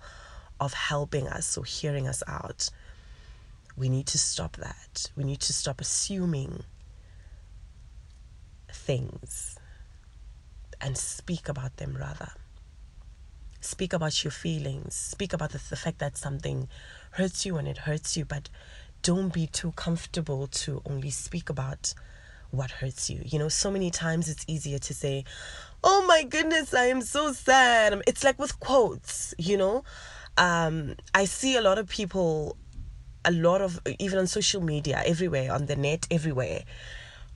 of 0.57 0.71
helping 0.71 1.27
us 1.27 1.57
or 1.57 1.65
hearing 1.65 2.07
us 2.07 2.23
out. 2.29 2.69
We 3.75 3.89
need 3.89 4.07
to 4.07 4.17
stop 4.17 4.55
that. 4.55 5.11
We 5.17 5.25
need 5.25 5.41
to 5.41 5.51
stop 5.51 5.81
assuming 5.81 6.63
things 8.71 9.57
and 10.79 10.97
speak 10.97 11.49
about 11.49 11.75
them 11.75 11.97
rather. 11.99 12.31
Speak 13.59 13.91
about 13.91 14.23
your 14.23 14.31
feelings. 14.31 14.95
Speak 14.95 15.33
about 15.33 15.51
the, 15.51 15.61
the 15.69 15.75
fact 15.75 15.99
that 15.99 16.15
something 16.15 16.69
hurts 17.11 17.45
you 17.45 17.57
and 17.57 17.67
it 17.67 17.79
hurts 17.79 18.15
you, 18.15 18.23
but 18.23 18.47
don't 19.01 19.33
be 19.33 19.45
too 19.45 19.73
comfortable 19.73 20.47
to 20.47 20.81
only 20.85 21.09
speak 21.09 21.49
about 21.49 21.93
what 22.51 22.71
hurts 22.71 23.09
you. 23.09 23.21
You 23.23 23.39
know, 23.39 23.49
so 23.49 23.71
many 23.71 23.91
times 23.91 24.29
it's 24.29 24.43
easier 24.47 24.79
to 24.79 24.93
say, 24.93 25.25
Oh 25.83 26.05
my 26.07 26.23
goodness, 26.23 26.73
I 26.73 26.85
am 26.85 27.01
so 27.01 27.31
sad. 27.31 28.01
It's 28.07 28.23
like 28.23 28.37
with 28.37 28.59
quotes, 28.59 29.33
you 29.37 29.57
know. 29.57 29.83
Um, 30.37 30.95
I 31.13 31.25
see 31.25 31.57
a 31.57 31.61
lot 31.61 31.77
of 31.77 31.87
people, 31.87 32.57
a 33.23 33.31
lot 33.31 33.61
of, 33.61 33.79
even 33.99 34.19
on 34.19 34.27
social 34.27 34.61
media, 34.61 35.01
everywhere, 35.05 35.51
on 35.51 35.65
the 35.67 35.75
net, 35.75 36.07
everywhere, 36.11 36.63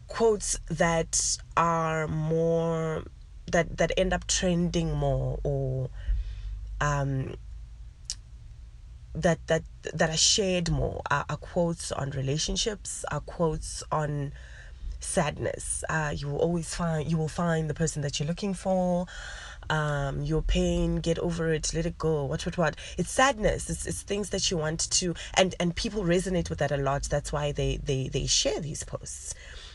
quotes 0.07 0.57
that 0.69 1.37
are 1.55 2.07
more, 2.07 3.03
that, 3.51 3.77
that 3.77 3.91
end 3.97 4.13
up 4.13 4.27
trending 4.27 4.93
more 4.93 5.39
or, 5.43 5.89
um, 6.81 7.35
that 9.15 9.45
that 9.45 9.61
that 9.93 10.09
are 10.09 10.17
shared 10.17 10.71
more 10.71 10.99
are, 11.11 11.23
are 11.29 11.37
quotes 11.37 11.91
on 11.91 12.09
relationships 12.11 13.05
are 13.11 13.19
quotes 13.19 13.83
on 13.91 14.33
sadness. 15.03 15.83
Uh, 15.89 16.13
you 16.15 16.27
will 16.29 16.37
always 16.37 16.73
find 16.73 17.09
you 17.09 17.17
will 17.17 17.27
find 17.27 17.69
the 17.69 17.73
person 17.73 18.01
that 18.01 18.19
you're 18.19 18.27
looking 18.27 18.53
for. 18.53 19.05
Um, 19.69 20.21
your 20.21 20.41
pain, 20.41 20.97
get 20.97 21.17
over 21.19 21.53
it, 21.53 21.73
let 21.73 21.85
it 21.85 21.97
go. 21.97 22.25
What 22.25 22.45
what 22.45 22.57
what? 22.57 22.75
It's 22.97 23.11
sadness. 23.11 23.69
It's, 23.69 23.85
it's 23.85 24.01
things 24.01 24.29
that 24.31 24.51
you 24.51 24.57
want 24.57 24.91
to, 24.91 25.15
and 25.35 25.55
and 25.59 25.75
people 25.75 26.03
resonate 26.03 26.49
with 26.49 26.59
that 26.59 26.71
a 26.71 26.77
lot. 26.77 27.03
That's 27.03 27.31
why 27.31 27.51
they 27.51 27.77
they 27.77 28.09
they 28.09 28.25
share 28.25 28.59
these 28.59 28.83
posts 28.83 29.33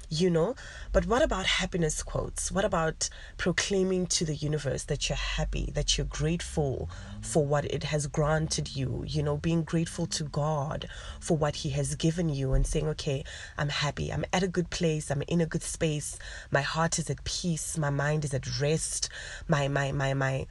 you 0.08 0.30
know? 0.30 0.54
But 0.92 1.06
what 1.06 1.22
about 1.22 1.46
happiness 1.46 2.02
quotes? 2.02 2.50
What 2.50 2.64
about 2.64 3.08
proclaiming 3.36 4.06
to 4.06 4.24
the 4.24 4.34
universe 4.34 4.84
that 4.84 5.08
you're 5.08 5.16
happy 5.16 5.70
that 5.74 5.96
you're 5.96 6.06
grateful 6.06 6.88
for 7.20 7.44
what 7.46 7.64
it 7.66 7.84
has 7.84 8.06
granted 8.06 8.74
you? 8.76 9.04
You 9.06 9.22
know 9.22 9.36
being 9.36 9.62
grateful 9.62 10.06
to 10.06 10.24
god 10.24 10.88
for 11.20 11.36
what 11.36 11.56
he 11.56 11.70
has 11.70 11.94
given 11.94 12.28
you 12.28 12.52
and 12.52 12.66
saying 12.66 12.88
okay 12.88 13.24
i'm 13.56 13.68
happy. 13.68 14.12
I'm 14.12 14.24
at 14.32 14.42
a 14.42 14.48
good 14.48 14.70
place. 14.70 15.10
I'm 15.10 15.22
in 15.28 15.40
a 15.40 15.46
good 15.46 15.62
space. 15.62 16.18
My 16.50 16.62
heart 16.62 16.98
is 16.98 17.10
at 17.10 17.24
peace. 17.24 17.78
My 17.78 17.90
mind 17.90 18.24
is 18.24 18.34
at 18.34 18.60
rest. 18.60 19.08
My 19.46 19.68
my 19.68 19.92
my 19.92 20.14
my 20.14 20.46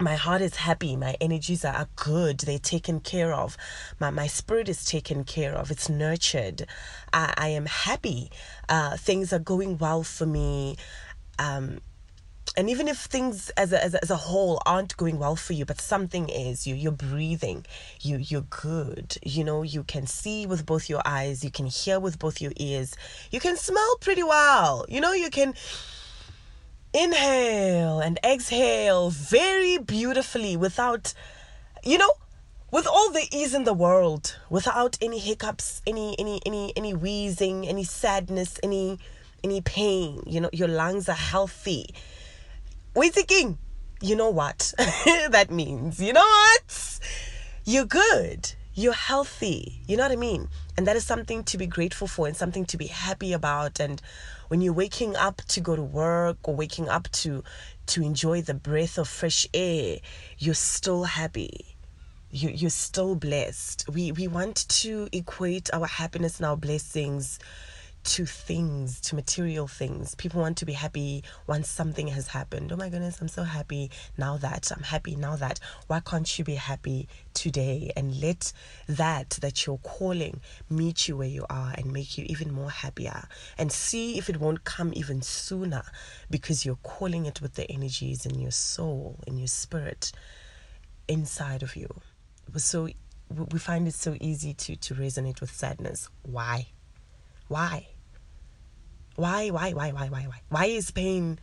my 0.00 0.14
heart 0.14 0.40
is 0.40 0.56
happy 0.56 0.94
my 0.96 1.16
energies 1.20 1.64
are 1.64 1.88
good 1.96 2.38
they're 2.40 2.58
taken 2.58 3.00
care 3.00 3.32
of 3.32 3.56
my, 3.98 4.10
my 4.10 4.26
spirit 4.26 4.68
is 4.68 4.84
taken 4.84 5.24
care 5.24 5.54
of 5.54 5.70
it's 5.70 5.88
nurtured. 5.88 6.66
I, 7.12 7.34
I 7.36 7.48
am 7.48 7.66
happy. 7.66 8.30
Uh, 8.68 8.96
things 8.96 9.32
are 9.32 9.38
going 9.38 9.78
well 9.78 10.02
for 10.02 10.26
me. 10.26 10.76
Um, 11.38 11.80
and 12.56 12.70
even 12.70 12.88
if 12.88 12.98
things 12.98 13.50
as 13.50 13.72
a, 13.72 13.84
as 13.84 13.94
a, 13.94 14.02
as 14.02 14.10
a 14.10 14.16
whole 14.16 14.60
aren't 14.66 14.96
going 14.96 15.18
well 15.18 15.36
for 15.36 15.52
you 15.52 15.64
but 15.64 15.80
something 15.80 16.28
is 16.30 16.66
you 16.66 16.74
you're 16.74 16.90
breathing 16.90 17.64
you 18.00 18.16
you're 18.16 18.40
good 18.40 19.16
you 19.22 19.44
know 19.44 19.62
you 19.62 19.84
can 19.84 20.06
see 20.06 20.46
with 20.46 20.64
both 20.64 20.88
your 20.88 21.02
eyes 21.04 21.44
you 21.44 21.50
can 21.50 21.66
hear 21.66 22.00
with 22.00 22.18
both 22.18 22.40
your 22.40 22.52
ears 22.56 22.96
you 23.30 23.38
can 23.38 23.54
smell 23.54 23.96
pretty 24.00 24.22
well 24.22 24.86
you 24.88 25.00
know 25.00 25.12
you 25.12 25.28
can 25.28 25.52
inhale 26.98 28.00
and 28.00 28.18
exhale 28.24 29.10
very 29.10 29.78
beautifully 29.78 30.56
without, 30.56 31.14
you 31.84 31.96
know, 31.96 32.12
with 32.70 32.86
all 32.86 33.10
the 33.10 33.26
ease 33.32 33.54
in 33.54 33.64
the 33.64 33.72
world, 33.72 34.36
without 34.50 34.98
any 35.00 35.18
hiccups, 35.18 35.80
any 35.86 36.16
any 36.18 36.40
any 36.44 36.72
any 36.76 36.92
wheezing, 36.92 37.66
any 37.66 37.84
sadness, 37.84 38.58
any 38.62 38.98
any 39.44 39.60
pain. 39.60 40.22
You 40.26 40.40
know, 40.42 40.50
your 40.52 40.68
lungs 40.68 41.08
are 41.08 41.22
healthy. 41.32 41.94
Thinking. 42.94 43.58
you 44.02 44.16
know 44.16 44.30
what 44.30 44.74
that 45.30 45.50
means. 45.50 46.00
You 46.00 46.12
know 46.12 46.20
what? 46.20 47.00
You're 47.64 47.84
good. 47.84 48.52
You're 48.78 48.92
healthy. 48.92 49.82
You 49.88 49.96
know 49.96 50.04
what 50.04 50.12
I 50.12 50.16
mean? 50.16 50.48
And 50.76 50.86
that 50.86 50.94
is 50.94 51.04
something 51.04 51.42
to 51.42 51.58
be 51.58 51.66
grateful 51.66 52.06
for 52.06 52.28
and 52.28 52.36
something 52.36 52.64
to 52.66 52.76
be 52.76 52.86
happy 52.86 53.32
about. 53.32 53.80
And 53.80 54.00
when 54.46 54.60
you're 54.60 54.72
waking 54.72 55.16
up 55.16 55.42
to 55.48 55.60
go 55.60 55.74
to 55.74 55.82
work 55.82 56.36
or 56.44 56.54
waking 56.54 56.88
up 56.88 57.10
to 57.22 57.42
to 57.86 58.02
enjoy 58.04 58.40
the 58.40 58.54
breath 58.54 58.96
of 58.96 59.08
fresh 59.08 59.48
air, 59.52 59.98
you're 60.38 60.54
still 60.54 61.02
happy. 61.02 61.74
You 62.30 62.50
you're 62.50 62.70
still 62.70 63.16
blessed. 63.16 63.88
We 63.92 64.12
we 64.12 64.28
want 64.28 64.68
to 64.82 65.08
equate 65.10 65.74
our 65.74 65.88
happiness 65.88 66.36
and 66.36 66.46
our 66.46 66.56
blessings 66.56 67.40
to 68.04 68.24
things, 68.26 69.00
to 69.00 69.14
material 69.14 69.66
things. 69.66 70.14
People 70.14 70.40
want 70.40 70.56
to 70.58 70.66
be 70.66 70.72
happy 70.72 71.22
once 71.46 71.68
something 71.68 72.08
has 72.08 72.28
happened. 72.28 72.72
Oh 72.72 72.76
my 72.76 72.88
goodness, 72.88 73.20
I'm 73.20 73.28
so 73.28 73.42
happy 73.42 73.90
now 74.16 74.36
that. 74.38 74.70
I'm 74.74 74.82
happy 74.82 75.16
now 75.16 75.36
that. 75.36 75.60
Why 75.86 76.00
can't 76.00 76.38
you 76.38 76.44
be 76.44 76.54
happy 76.54 77.08
today 77.34 77.92
and 77.96 78.20
let 78.20 78.52
that 78.88 79.30
that 79.42 79.66
you're 79.66 79.78
calling 79.78 80.40
meet 80.70 81.08
you 81.08 81.16
where 81.16 81.28
you 81.28 81.44
are 81.50 81.74
and 81.76 81.92
make 81.92 82.16
you 82.16 82.24
even 82.28 82.52
more 82.52 82.70
happier 82.70 83.24
and 83.56 83.70
see 83.70 84.18
if 84.18 84.28
it 84.28 84.40
won't 84.40 84.64
come 84.64 84.92
even 84.94 85.22
sooner 85.22 85.82
because 86.30 86.64
you're 86.64 86.78
calling 86.82 87.26
it 87.26 87.40
with 87.42 87.54
the 87.54 87.70
energies 87.70 88.24
in 88.26 88.38
your 88.38 88.50
soul, 88.50 89.18
in 89.26 89.38
your 89.38 89.48
spirit 89.48 90.12
inside 91.08 91.62
of 91.62 91.76
you. 91.76 91.88
So 92.56 92.88
we 93.52 93.58
find 93.58 93.86
it 93.86 93.94
so 93.94 94.16
easy 94.20 94.54
to 94.54 94.76
to 94.76 94.94
resonate 94.94 95.40
with 95.40 95.50
sadness. 95.50 96.08
Why? 96.22 96.68
Why? 97.48 97.88
Why, 99.16 99.48
why, 99.48 99.72
why, 99.72 99.90
why, 99.90 100.08
why, 100.08 100.26
why? 100.28 100.40
Why 100.48 100.64
is 100.66 100.90
pain 100.90 101.38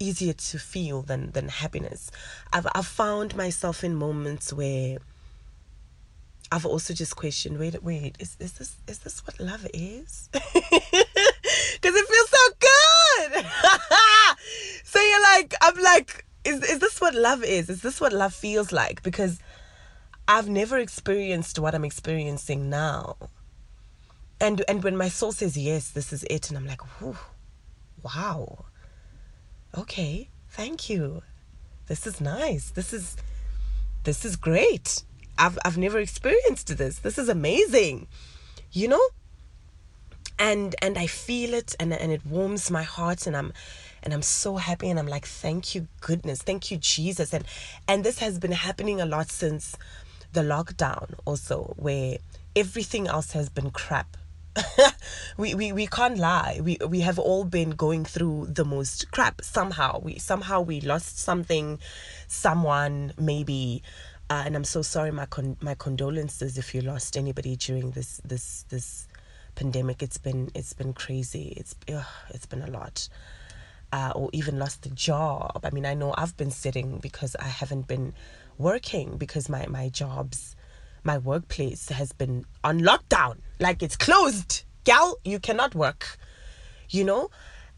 easier 0.00 0.32
to 0.32 0.58
feel 0.58 1.02
than 1.02 1.30
than 1.30 1.48
happiness? 1.48 2.10
I've 2.52 2.66
I've 2.74 2.86
found 2.86 3.36
myself 3.36 3.84
in 3.84 3.94
moments 3.94 4.52
where 4.52 4.98
I've 6.50 6.66
also 6.66 6.94
just 6.94 7.14
questioned, 7.14 7.58
wait, 7.58 7.80
wait, 7.82 8.16
is, 8.18 8.36
is 8.40 8.54
this 8.54 8.76
is 8.88 8.98
this 8.98 9.24
what 9.26 9.38
love 9.38 9.66
is? 9.72 10.28
Because 11.80 11.96
it 11.96 12.06
feels 12.08 12.30
so 12.30 13.38
good. 13.40 13.46
so 14.84 15.00
you're 15.00 15.22
like, 15.22 15.54
I'm 15.62 15.82
like, 15.82 16.26
is 16.44 16.62
is 16.62 16.78
this 16.78 17.00
what 17.00 17.14
love 17.14 17.42
is? 17.42 17.70
Is 17.70 17.80
this 17.82 18.00
what 18.00 18.12
love 18.12 18.34
feels 18.34 18.70
like? 18.70 19.02
Because 19.02 19.38
I've 20.28 20.48
never 20.48 20.78
experienced 20.78 21.58
what 21.58 21.74
I'm 21.74 21.84
experiencing 21.84 22.68
now 22.68 23.16
and 24.40 24.64
and 24.68 24.82
when 24.82 24.96
my 24.96 25.08
soul 25.08 25.32
says 25.32 25.56
yes 25.56 25.90
this 25.90 26.12
is 26.12 26.24
it 26.24 26.48
and 26.48 26.58
i'm 26.58 26.66
like 26.66 26.80
wow. 28.02 28.64
Okay 29.76 30.30
thank 30.50 30.90
you. 30.90 31.22
This 31.86 32.06
is 32.06 32.20
nice. 32.20 32.70
This 32.70 32.92
is 32.92 33.16
this 34.04 34.24
is 34.24 34.36
great. 34.36 35.02
I've 35.38 35.58
i've 35.64 35.78
never 35.78 35.98
experienced 35.98 36.76
this. 36.76 36.98
This 36.98 37.18
is 37.18 37.28
amazing. 37.28 38.06
You 38.72 38.88
know? 38.88 39.06
And 40.38 40.74
and 40.80 40.96
i 40.98 41.06
feel 41.06 41.54
it 41.54 41.74
and 41.78 41.92
and 41.92 42.10
it 42.12 42.24
warms 42.24 42.70
my 42.70 42.82
heart 42.82 43.26
and 43.26 43.36
i'm 43.36 43.52
and 44.02 44.14
i'm 44.14 44.22
so 44.22 44.56
happy 44.56 44.88
and 44.88 44.98
i'm 44.98 45.06
like 45.06 45.26
thank 45.26 45.74
you 45.74 45.86
goodness. 46.00 46.42
Thank 46.42 46.70
you 46.70 46.76
jesus. 46.76 47.32
And 47.32 47.44
and 47.86 48.04
this 48.04 48.18
has 48.18 48.38
been 48.38 48.52
happening 48.52 49.00
a 49.00 49.06
lot 49.06 49.30
since 49.30 49.76
the 50.32 50.42
lockdown 50.42 51.14
also 51.24 51.74
where 51.76 52.18
everything 52.54 53.06
else 53.08 53.32
has 53.32 53.48
been 53.48 53.70
crap 53.70 54.16
we, 55.36 55.54
we 55.54 55.72
we 55.72 55.86
can't 55.86 56.18
lie. 56.18 56.60
We 56.62 56.76
we 56.86 57.00
have 57.00 57.18
all 57.18 57.44
been 57.44 57.70
going 57.70 58.04
through 58.04 58.48
the 58.50 58.64
most 58.64 59.10
crap 59.12 59.42
somehow. 59.42 60.00
We 60.00 60.18
somehow 60.18 60.60
we 60.60 60.80
lost 60.80 61.18
something, 61.18 61.78
someone 62.26 63.12
maybe, 63.18 63.82
uh, 64.28 64.42
and 64.44 64.56
I'm 64.56 64.64
so 64.64 64.82
sorry. 64.82 65.12
My 65.12 65.26
con- 65.26 65.56
my 65.60 65.74
condolences 65.74 66.58
if 66.58 66.74
you 66.74 66.80
lost 66.80 67.16
anybody 67.16 67.56
during 67.56 67.92
this 67.92 68.20
this 68.24 68.64
this 68.68 69.06
pandemic. 69.54 70.02
It's 70.02 70.18
been 70.18 70.50
it's 70.54 70.72
been 70.72 70.92
crazy. 70.92 71.54
It's 71.56 71.74
ugh, 71.92 72.04
it's 72.30 72.46
been 72.46 72.62
a 72.62 72.70
lot. 72.70 73.08
Uh, 73.92 74.12
or 74.14 74.30
even 74.32 74.56
lost 74.56 74.82
the 74.82 74.90
job. 74.90 75.60
I 75.64 75.70
mean, 75.70 75.84
I 75.84 75.94
know 75.94 76.14
I've 76.16 76.36
been 76.36 76.52
sitting 76.52 76.98
because 76.98 77.34
I 77.36 77.48
haven't 77.48 77.88
been 77.88 78.14
working 78.56 79.16
because 79.16 79.48
my 79.48 79.66
my 79.66 79.88
jobs 79.88 80.54
my 81.04 81.18
workplace 81.18 81.88
has 81.88 82.12
been 82.12 82.44
on 82.62 82.80
lockdown. 82.80 83.38
Like 83.58 83.82
it's 83.82 83.96
closed. 83.96 84.64
Gal, 84.84 85.18
you 85.24 85.38
cannot 85.38 85.74
work. 85.74 86.16
You 86.88 87.04
know? 87.04 87.30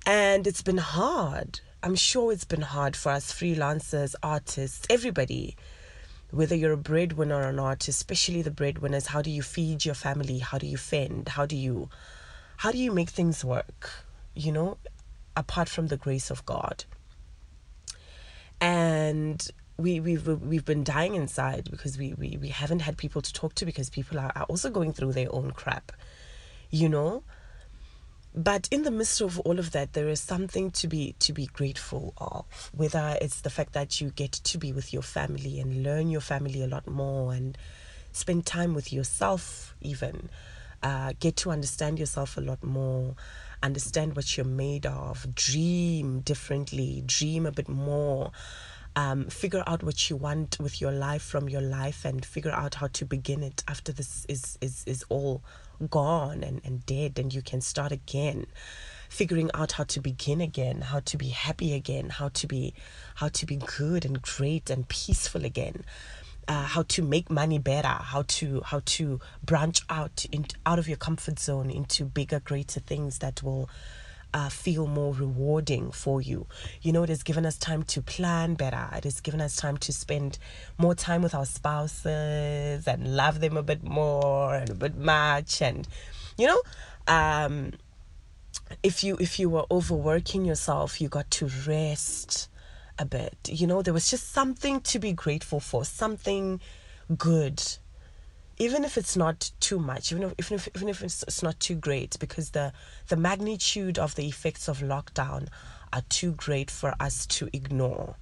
And 0.06 0.46
it's 0.46 0.62
been 0.62 0.78
hard. 0.78 1.60
I'm 1.82 1.94
sure 1.96 2.32
it's 2.32 2.44
been 2.44 2.62
hard 2.62 2.94
for 2.96 3.10
us 3.10 3.32
freelancers, 3.32 4.14
artists, 4.22 4.86
everybody. 4.88 5.56
Whether 6.30 6.54
you're 6.54 6.72
a 6.72 6.76
breadwinner 6.76 7.44
or 7.44 7.52
not, 7.52 7.88
especially 7.88 8.42
the 8.42 8.50
breadwinners, 8.50 9.08
how 9.08 9.20
do 9.20 9.30
you 9.30 9.42
feed 9.42 9.84
your 9.84 9.94
family? 9.94 10.38
How 10.38 10.58
do 10.58 10.66
you 10.66 10.76
fend? 10.76 11.28
How 11.30 11.44
do 11.44 11.56
you 11.56 11.88
how 12.56 12.70
do 12.70 12.78
you 12.78 12.92
make 12.92 13.10
things 13.10 13.44
work? 13.44 13.90
You 14.34 14.52
know, 14.52 14.78
apart 15.36 15.68
from 15.68 15.88
the 15.88 15.96
grace 15.96 16.30
of 16.30 16.46
God. 16.46 16.84
And 18.60 19.46
we 19.76 20.00
we've 20.00 20.26
we've 20.26 20.64
been 20.64 20.84
dying 20.84 21.14
inside 21.14 21.70
because 21.70 21.98
we, 21.98 22.14
we 22.14 22.36
we 22.40 22.48
haven't 22.48 22.80
had 22.80 22.96
people 22.96 23.22
to 23.22 23.32
talk 23.32 23.54
to 23.54 23.66
because 23.66 23.88
people 23.90 24.18
are, 24.18 24.32
are 24.36 24.44
also 24.44 24.70
going 24.70 24.92
through 24.92 25.12
their 25.12 25.34
own 25.34 25.50
crap 25.50 25.92
you 26.72 26.88
know? 26.88 27.22
But 28.34 28.66
in 28.70 28.82
the 28.82 28.90
midst 28.90 29.20
of 29.20 29.38
all 29.40 29.58
of 29.58 29.72
that 29.72 29.92
there 29.92 30.08
is 30.08 30.18
something 30.18 30.70
to 30.72 30.88
be 30.88 31.14
to 31.18 31.34
be 31.34 31.46
grateful 31.46 32.14
of 32.16 32.70
whether 32.74 33.18
it's 33.20 33.42
the 33.42 33.50
fact 33.50 33.74
that 33.74 34.00
you 34.00 34.08
get 34.08 34.32
to 34.32 34.56
be 34.56 34.72
with 34.72 34.90
your 34.90 35.02
family 35.02 35.60
and 35.60 35.82
learn 35.82 36.08
your 36.08 36.22
family 36.22 36.62
a 36.62 36.66
lot 36.66 36.86
more 36.86 37.34
and 37.34 37.58
spend 38.10 38.46
time 38.46 38.72
with 38.72 38.90
yourself 38.90 39.74
even 39.82 40.30
uh, 40.82 41.12
get 41.20 41.36
to 41.36 41.50
understand 41.50 41.98
yourself 41.98 42.38
a 42.38 42.40
lot 42.40 42.64
more 42.64 43.14
understand 43.62 44.16
what 44.16 44.34
you're 44.34 44.46
made 44.46 44.86
of 44.86 45.34
dream 45.34 46.20
differently 46.20 47.02
dream 47.04 47.44
a 47.44 47.52
bit 47.52 47.68
more 47.68 48.32
um, 48.94 49.26
figure 49.26 49.62
out 49.66 49.82
what 49.82 50.10
you 50.10 50.16
want 50.16 50.58
with 50.60 50.80
your 50.80 50.92
life 50.92 51.22
from 51.22 51.48
your 51.48 51.60
life 51.60 52.04
and 52.04 52.24
figure 52.24 52.50
out 52.52 52.74
how 52.74 52.88
to 52.88 53.04
begin 53.04 53.42
it 53.42 53.62
after 53.66 53.92
this 53.92 54.26
is 54.28 54.58
is, 54.60 54.84
is 54.86 55.04
all 55.08 55.42
gone 55.90 56.42
and, 56.44 56.60
and 56.64 56.84
dead 56.86 57.18
and 57.18 57.32
you 57.32 57.42
can 57.42 57.60
start 57.60 57.92
again. 57.92 58.46
Figuring 59.08 59.50
out 59.52 59.72
how 59.72 59.84
to 59.84 60.00
begin 60.00 60.40
again 60.40 60.80
how 60.82 61.00
to 61.00 61.16
be 61.18 61.28
happy 61.28 61.74
again 61.74 62.08
how 62.08 62.28
to 62.30 62.46
be 62.46 62.72
how 63.16 63.28
to 63.28 63.46
be 63.46 63.56
good 63.56 64.04
and 64.04 64.22
great 64.22 64.70
and 64.70 64.88
peaceful 64.88 65.44
again. 65.44 65.84
Uh, 66.48 66.64
how 66.64 66.82
to 66.82 67.02
make 67.02 67.30
money 67.30 67.58
better 67.58 67.88
how 67.88 68.24
to 68.26 68.62
how 68.66 68.82
to 68.84 69.20
branch 69.44 69.82
out 69.88 70.26
in, 70.32 70.44
out 70.66 70.78
of 70.78 70.88
your 70.88 70.96
comfort 70.96 71.38
zone 71.38 71.70
into 71.70 72.04
bigger 72.04 72.40
greater 72.40 72.80
things 72.80 73.18
that 73.18 73.42
will 73.42 73.70
uh, 74.34 74.48
feel 74.48 74.86
more 74.86 75.14
rewarding 75.14 75.90
for 75.90 76.20
you. 76.20 76.46
You 76.80 76.92
know, 76.92 77.02
it 77.02 77.08
has 77.08 77.22
given 77.22 77.44
us 77.46 77.56
time 77.56 77.82
to 77.84 78.02
plan 78.02 78.54
better. 78.54 78.88
It 78.94 79.04
has 79.04 79.20
given 79.20 79.40
us 79.40 79.56
time 79.56 79.76
to 79.78 79.92
spend 79.92 80.38
more 80.78 80.94
time 80.94 81.22
with 81.22 81.34
our 81.34 81.46
spouses 81.46 82.86
and 82.86 83.16
love 83.16 83.40
them 83.40 83.56
a 83.56 83.62
bit 83.62 83.82
more 83.82 84.54
and 84.54 84.70
a 84.70 84.74
bit 84.74 84.96
much. 84.96 85.60
And, 85.60 85.86
you 86.38 86.46
know, 86.46 86.62
um, 87.06 87.72
if 88.82 89.04
you 89.04 89.16
if 89.20 89.38
you 89.38 89.50
were 89.50 89.66
overworking 89.70 90.44
yourself, 90.44 91.00
you 91.00 91.08
got 91.08 91.30
to 91.32 91.50
rest 91.66 92.48
a 92.98 93.04
bit. 93.04 93.36
You 93.48 93.66
know, 93.66 93.82
there 93.82 93.94
was 93.94 94.10
just 94.10 94.32
something 94.32 94.80
to 94.82 94.98
be 94.98 95.12
grateful 95.12 95.60
for, 95.60 95.84
something 95.84 96.60
good 97.16 97.62
even 98.62 98.84
if 98.84 98.96
it's 98.96 99.16
not 99.16 99.50
too 99.58 99.80
much, 99.80 100.12
even 100.12 100.22
if 100.22 100.34
even 100.38 100.54
if, 100.54 100.68
even 100.76 100.88
if 100.88 101.02
it's, 101.02 101.22
it's 101.24 101.42
not 101.42 101.58
too 101.58 101.74
great, 101.74 102.16
because 102.20 102.50
the 102.50 102.72
the 103.08 103.16
magnitude 103.16 103.98
of 103.98 104.14
the 104.14 104.26
effects 104.28 104.68
of 104.68 104.78
lockdown 104.78 105.48
are 105.92 106.04
too 106.08 106.32
great 106.32 106.70
for 106.70 106.94
us 107.00 107.26
to 107.26 107.48
ignore. 107.52 108.14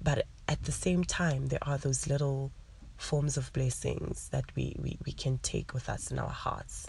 But 0.00 0.26
at 0.46 0.62
the 0.62 0.72
same 0.72 1.02
time, 1.02 1.48
there 1.48 1.58
are 1.62 1.76
those 1.76 2.06
little 2.06 2.52
forms 2.96 3.36
of 3.36 3.52
blessings 3.52 4.28
that 4.30 4.44
we, 4.54 4.76
we, 4.78 4.96
we 5.04 5.12
can 5.12 5.38
take 5.38 5.74
with 5.74 5.88
us 5.88 6.10
in 6.12 6.18
our 6.18 6.36
hearts 6.46 6.86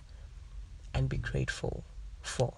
and 0.94 1.10
be 1.10 1.18
grateful 1.18 1.84
for. 2.22 2.54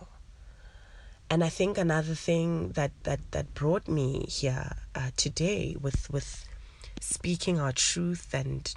And 1.30 1.44
I 1.44 1.50
think 1.50 1.78
another 1.78 2.16
thing 2.16 2.70
that, 2.72 2.92
that, 3.04 3.20
that 3.32 3.54
brought 3.54 3.88
me 3.88 4.26
here 4.28 4.76
uh, 4.94 5.12
today 5.16 5.78
with, 5.80 6.10
with 6.12 6.46
speaking 7.00 7.60
our 7.60 7.72
truth 7.72 8.34
and 8.34 8.74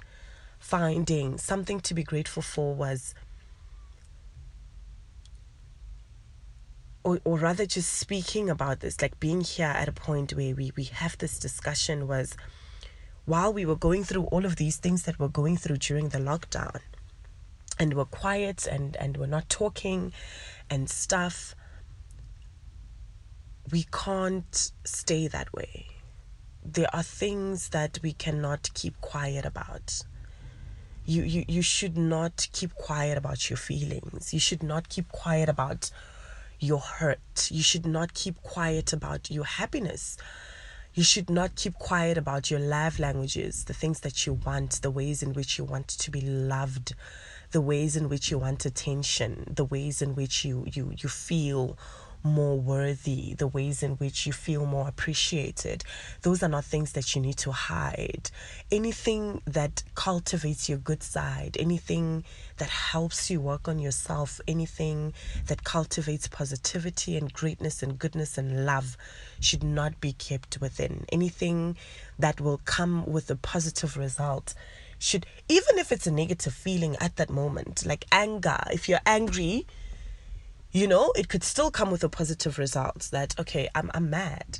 finding 0.65 1.37
something 1.37 1.79
to 1.79 1.93
be 1.93 2.03
grateful 2.03 2.41
for 2.41 2.73
was 2.73 3.13
or, 7.03 7.19
or 7.23 7.37
rather 7.37 7.67
just 7.67 7.93
speaking 7.93 8.49
about 8.49 8.79
this 8.79 8.99
like 8.99 9.19
being 9.19 9.41
here 9.41 9.67
at 9.67 9.87
a 9.87 9.91
point 9.91 10.33
where 10.33 10.55
we, 10.55 10.71
we 10.75 10.85
have 10.85 11.15
this 11.19 11.37
discussion 11.37 12.07
was 12.07 12.35
while 13.25 13.53
we 13.53 13.63
were 13.63 13.75
going 13.75 14.03
through 14.03 14.23
all 14.23 14.43
of 14.43 14.55
these 14.55 14.77
things 14.77 15.03
that 15.03 15.19
we're 15.19 15.27
going 15.27 15.55
through 15.55 15.77
during 15.77 16.09
the 16.09 16.17
lockdown 16.17 16.79
and 17.79 17.93
we're 17.93 18.05
quiet 18.05 18.65
and 18.65 18.95
and 18.97 19.17
we're 19.17 19.27
not 19.27 19.47
talking 19.49 20.11
and 20.67 20.89
stuff 20.89 21.55
we 23.71 23.85
can't 23.91 24.71
stay 24.83 25.27
that 25.27 25.53
way 25.53 25.85
there 26.65 26.89
are 26.91 27.03
things 27.03 27.69
that 27.69 27.99
we 28.01 28.11
cannot 28.11 28.71
keep 28.73 28.99
quiet 28.99 29.45
about. 29.45 30.01
You, 31.05 31.23
you 31.23 31.45
you 31.47 31.61
should 31.61 31.97
not 31.97 32.47
keep 32.51 32.73
quiet 32.75 33.17
about 33.17 33.49
your 33.49 33.57
feelings. 33.57 34.33
You 34.33 34.39
should 34.39 34.63
not 34.63 34.89
keep 34.89 35.07
quiet 35.09 35.49
about 35.49 35.91
your 36.59 36.79
hurt. 36.79 37.49
You 37.51 37.61
should 37.61 37.85
not 37.85 38.13
keep 38.13 38.41
quiet 38.41 38.91
about 38.91 39.29
your 39.29 39.45
happiness. 39.45 40.17
You 40.95 41.03
should 41.03 41.29
not 41.29 41.55
keep 41.55 41.75
quiet 41.75 42.17
about 42.17 42.49
your 42.49 42.59
love 42.59 42.99
languages, 42.99 43.65
the 43.65 43.73
things 43.73 43.99
that 43.99 44.25
you 44.25 44.33
want, 44.33 44.81
the 44.81 44.89
ways 44.89 45.21
in 45.21 45.33
which 45.33 45.57
you 45.57 45.65
want 45.65 45.89
to 45.89 46.09
be 46.09 46.21
loved, 46.21 46.95
the 47.51 47.59
ways 47.61 47.97
in 47.97 48.07
which 48.07 48.31
you 48.31 48.37
want 48.37 48.65
attention, 48.65 49.53
the 49.53 49.65
ways 49.65 50.01
in 50.01 50.15
which 50.15 50.45
you 50.45 50.65
you 50.71 50.93
you 50.97 51.09
feel 51.09 51.77
more 52.25 52.59
worthy, 52.59 53.35
the 53.35 53.47
ways 53.47 53.83
in 53.83 53.91
which 53.91 54.25
you 54.25 54.33
feel 54.33 54.65
more 54.65 54.87
appreciated. 54.87 55.83
Those 56.23 56.43
are 56.43 56.49
not 56.49 56.65
things 56.65 56.93
that 56.93 57.15
you 57.15 57.21
need 57.21 57.37
to 57.37 57.51
hide. 57.51 58.31
Anything 58.71 59.41
that 59.45 59.83
cultivates 59.93 60.67
your 60.67 60.79
good 60.79 61.03
side, 61.03 61.55
anything 61.59 62.23
that 62.57 62.69
helps 62.69 63.29
you 63.29 63.39
work 63.39 63.67
on 63.67 63.79
yourself, 63.79 64.41
anything 64.47 65.13
that 65.47 65.63
cultivates 65.63 66.27
positivity 66.27 67.15
and 67.15 67.31
greatness 67.31 67.83
and 67.83 67.99
goodness 67.99 68.37
and 68.37 68.65
love 68.65 68.97
should 69.39 69.63
not 69.63 70.01
be 70.01 70.13
kept 70.13 70.59
within. 70.59 71.05
Anything 71.11 71.77
that 72.17 72.41
will 72.41 72.59
come 72.65 73.05
with 73.05 73.29
a 73.29 73.35
positive 73.35 73.95
result 73.95 74.55
should, 74.97 75.25
even 75.47 75.77
if 75.77 75.91
it's 75.91 76.07
a 76.07 76.11
negative 76.11 76.53
feeling 76.53 76.95
at 76.99 77.17
that 77.17 77.29
moment, 77.29 77.85
like 77.85 78.05
anger, 78.11 78.57
if 78.71 78.89
you're 78.89 78.99
angry, 79.05 79.67
you 80.75 80.87
know, 80.87 81.13
it 81.15 81.29
could 81.29 81.41
still 81.41 81.71
come 81.71 81.89
with 81.89 82.03
a 82.03 82.09
positive 82.09 82.57
result 82.57 83.07
that, 83.13 83.33
okay, 83.39 83.69
I'm, 83.73 83.89
I'm 83.93 84.09
mad. 84.09 84.59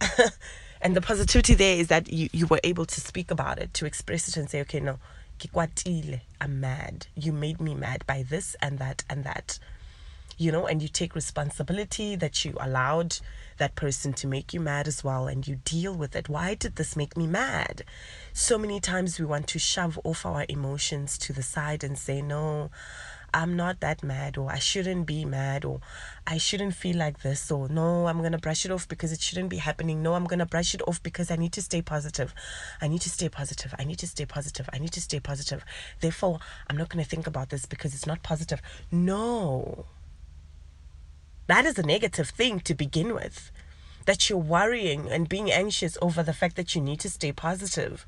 and 0.80 0.94
the 0.94 1.00
positivity 1.00 1.54
there 1.54 1.76
is 1.76 1.88
that 1.88 2.12
you, 2.12 2.28
you 2.32 2.46
were 2.46 2.60
able 2.62 2.86
to 2.86 3.00
speak 3.00 3.32
about 3.32 3.58
it, 3.58 3.74
to 3.74 3.84
express 3.84 4.28
it 4.28 4.36
and 4.36 4.48
say, 4.48 4.60
okay, 4.60 4.78
no, 4.78 5.00
I'm 6.40 6.60
mad. 6.60 7.08
You 7.16 7.32
made 7.32 7.60
me 7.60 7.74
mad 7.74 8.04
by 8.06 8.22
this 8.22 8.54
and 8.62 8.78
that 8.78 9.02
and 9.10 9.24
that. 9.24 9.58
You 10.38 10.52
know, 10.52 10.68
and 10.68 10.80
you 10.80 10.86
take 10.86 11.16
responsibility 11.16 12.14
that 12.14 12.44
you 12.44 12.54
allowed 12.60 13.18
that 13.58 13.74
person 13.74 14.12
to 14.14 14.28
make 14.28 14.54
you 14.54 14.60
mad 14.60 14.86
as 14.86 15.02
well 15.02 15.26
and 15.26 15.48
you 15.48 15.56
deal 15.64 15.94
with 15.94 16.14
it. 16.14 16.28
Why 16.28 16.54
did 16.54 16.76
this 16.76 16.94
make 16.94 17.16
me 17.16 17.26
mad? 17.26 17.82
So 18.32 18.56
many 18.56 18.78
times 18.78 19.18
we 19.18 19.26
want 19.26 19.48
to 19.48 19.58
shove 19.58 19.98
off 20.04 20.24
our 20.24 20.46
emotions 20.48 21.18
to 21.18 21.32
the 21.32 21.42
side 21.42 21.82
and 21.82 21.98
say, 21.98 22.22
no, 22.22 22.70
I'm 23.34 23.56
not 23.56 23.80
that 23.80 24.02
mad, 24.02 24.38
or 24.38 24.50
I 24.50 24.58
shouldn't 24.58 25.06
be 25.06 25.24
mad, 25.24 25.64
or 25.64 25.80
I 26.26 26.38
shouldn't 26.38 26.74
feel 26.74 26.96
like 26.96 27.22
this, 27.22 27.50
or 27.50 27.68
no, 27.68 28.06
I'm 28.06 28.22
gonna 28.22 28.38
brush 28.38 28.64
it 28.64 28.70
off 28.70 28.88
because 28.88 29.12
it 29.12 29.20
shouldn't 29.20 29.50
be 29.50 29.58
happening. 29.58 30.02
No, 30.02 30.14
I'm 30.14 30.24
gonna 30.24 30.46
brush 30.46 30.74
it 30.74 30.82
off 30.86 31.02
because 31.02 31.30
I 31.30 31.36
need 31.36 31.52
to 31.52 31.62
stay 31.62 31.82
positive. 31.82 32.34
I 32.80 32.88
need 32.88 33.02
to 33.02 33.10
stay 33.10 33.28
positive. 33.28 33.74
I 33.78 33.84
need 33.84 33.98
to 33.98 34.06
stay 34.06 34.26
positive. 34.26 34.68
I 34.72 34.78
need 34.78 34.92
to 34.92 35.00
stay 35.00 35.20
positive. 35.20 35.64
Therefore, 36.00 36.38
I'm 36.68 36.76
not 36.76 36.88
gonna 36.88 37.04
think 37.04 37.26
about 37.26 37.50
this 37.50 37.66
because 37.66 37.94
it's 37.94 38.06
not 38.06 38.22
positive. 38.22 38.62
No. 38.90 39.86
That 41.46 41.64
is 41.64 41.78
a 41.78 41.82
negative 41.82 42.30
thing 42.30 42.60
to 42.60 42.74
begin 42.74 43.14
with. 43.14 43.52
That 44.06 44.28
you're 44.30 44.38
worrying 44.38 45.10
and 45.10 45.28
being 45.28 45.50
anxious 45.50 45.98
over 46.00 46.22
the 46.22 46.32
fact 46.32 46.56
that 46.56 46.74
you 46.74 46.80
need 46.80 47.00
to 47.00 47.10
stay 47.10 47.32
positive 47.32 48.06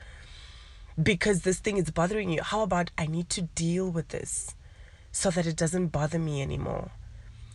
because 1.01 1.43
this 1.43 1.59
thing 1.59 1.77
is 1.77 1.91
bothering 1.91 2.31
you. 2.31 2.43
How 2.43 2.63
about 2.63 2.91
I 2.99 3.07
need 3.07 3.29
to 3.31 3.43
deal 3.43 3.89
with 3.91 4.09
this? 4.09 4.55
So 5.19 5.31
that 5.31 5.47
it 5.47 5.57
doesn't 5.57 5.89
bother 5.89 6.19
me 6.19 6.41
anymore, 6.41 6.93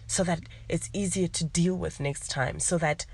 so 0.06 0.22
that 0.26 0.42
it's 0.68 0.90
easier 0.92 1.30
to 1.30 1.46
deal 1.46 1.76
with 1.76 2.02
next 2.02 2.30
time, 2.30 2.60
so 2.60 2.78
that 2.78 3.06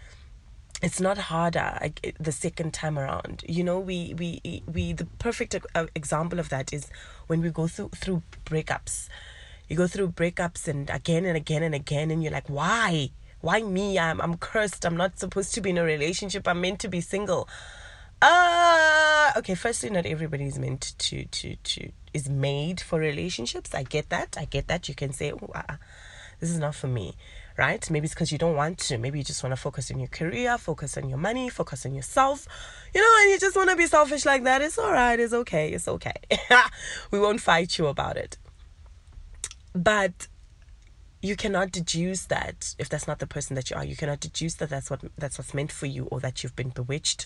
it's 0.82 1.00
not 1.00 1.18
harder 1.18 1.78
the 2.20 2.32
second 2.32 2.74
time 2.74 2.98
around. 2.98 3.44
You 3.48 3.64
know, 3.64 3.80
we 3.80 4.16
we 4.18 4.64
we 4.66 4.94
the 4.94 5.06
perfect 5.20 5.56
uh, 5.76 5.86
example 5.94 6.40
of 6.40 6.50
that 6.50 6.74
is 6.74 6.90
when 7.28 7.42
we 7.42 7.52
go 7.52 7.68
through 7.68 7.90
through 7.90 8.24
breakups. 8.46 9.08
You 9.68 9.76
go 9.78 9.86
through 9.86 10.14
breakups 10.14 10.68
and 10.68 10.90
again 10.90 11.26
and 11.26 11.38
again 11.38 11.62
and 11.62 11.76
again, 11.76 12.10
and 12.10 12.24
you're 12.24 12.32
like, 12.32 12.50
why? 12.50 13.12
Why 13.42 13.62
me? 13.62 14.00
I'm 14.00 14.20
I'm 14.20 14.38
cursed. 14.38 14.84
I'm 14.84 14.98
not 14.98 15.20
supposed 15.20 15.54
to 15.54 15.62
be 15.62 15.70
in 15.70 15.78
a 15.78 15.84
relationship. 15.84 16.48
I'm 16.48 16.60
meant 16.60 16.80
to 16.80 16.88
be 16.88 17.02
single. 17.02 17.48
Uh 18.20 19.32
okay, 19.38 19.56
firstly 19.56 19.92
not 19.92 20.08
everybody 20.08 20.46
is 20.46 20.58
meant 20.58 20.94
to 20.98 21.26
to 21.26 21.56
to 21.56 21.92
is 22.14 22.30
made 22.30 22.82
for 22.82 23.00
relationships. 23.00 23.74
I 23.74 23.84
get 23.84 24.10
that. 24.10 24.38
I 24.40 24.46
get 24.46 24.68
that. 24.68 24.90
You 24.90 24.96
can 24.96 25.14
say, 25.14 25.32
oh, 25.32 25.52
uh, 25.54 25.76
this 26.40 26.50
is 26.50 26.60
not 26.60 26.76
for 26.76 26.88
me, 26.88 27.16
right? 27.58 27.90
Maybe 27.90 28.06
it's 28.06 28.14
because 28.14 28.32
you 28.32 28.38
don't 28.38 28.56
want 28.56 28.78
to. 28.80 28.98
Maybe 28.98 29.18
you 29.20 29.24
just 29.24 29.44
want 29.44 29.52
to 29.52 29.62
focus 29.62 29.92
on 29.92 30.00
your 30.00 30.08
career, 30.08 30.58
focus 30.58 30.98
on 30.98 31.10
your 31.10 31.18
money, 31.18 31.50
focus 31.50 31.86
on 31.86 31.94
yourself, 31.94 32.48
you 32.94 33.02
know, 33.02 33.16
and 33.22 33.32
you 33.32 33.40
just 33.40 33.56
want 33.56 33.70
to 33.70 33.76
be 33.76 33.88
selfish 33.88 34.26
like 34.26 34.44
that. 34.44 34.62
It's 34.62 34.78
all 34.78 34.92
right. 34.92 35.20
It's 35.20 35.34
okay. 35.34 35.70
It's 35.70 35.88
okay. 35.88 36.14
we 37.12 37.20
won't 37.20 37.42
fight 37.42 37.78
you 37.78 37.88
about 37.88 38.18
it. 38.18 38.38
But 39.74 40.28
you 41.22 41.36
cannot 41.36 41.72
deduce 41.72 42.26
that 42.26 42.76
if 42.80 42.88
that's 42.88 43.08
not 43.08 43.20
the 43.20 43.28
person 43.28 43.56
that 43.56 43.70
you 43.70 43.76
are. 43.76 43.84
You 43.84 43.96
cannot 43.96 44.20
deduce 44.20 44.56
that 44.56 44.70
that's 44.70 44.90
what 44.90 45.02
that's 45.18 45.38
what's 45.38 45.54
meant 45.54 45.72
for 45.72 45.86
you, 45.86 46.06
or 46.06 46.20
that 46.22 46.44
you've 46.44 46.56
been 46.56 46.70
bewitched, 46.70 47.26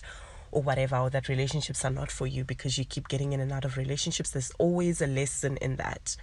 or 0.54 0.62
whatever, 0.62 0.96
or 0.96 1.10
that 1.10 1.28
relationships 1.28 1.84
are 1.84 1.90
not 1.90 2.10
for 2.10 2.26
you 2.26 2.44
because 2.44 2.78
you 2.78 2.84
keep 2.84 3.08
getting 3.08 3.32
in 3.32 3.40
and 3.40 3.52
out 3.52 3.64
of 3.64 3.76
relationships. 3.76 4.30
There's 4.30 4.52
always 4.58 5.02
a 5.02 5.06
lesson 5.06 5.56
in 5.58 5.76
that 5.76 6.16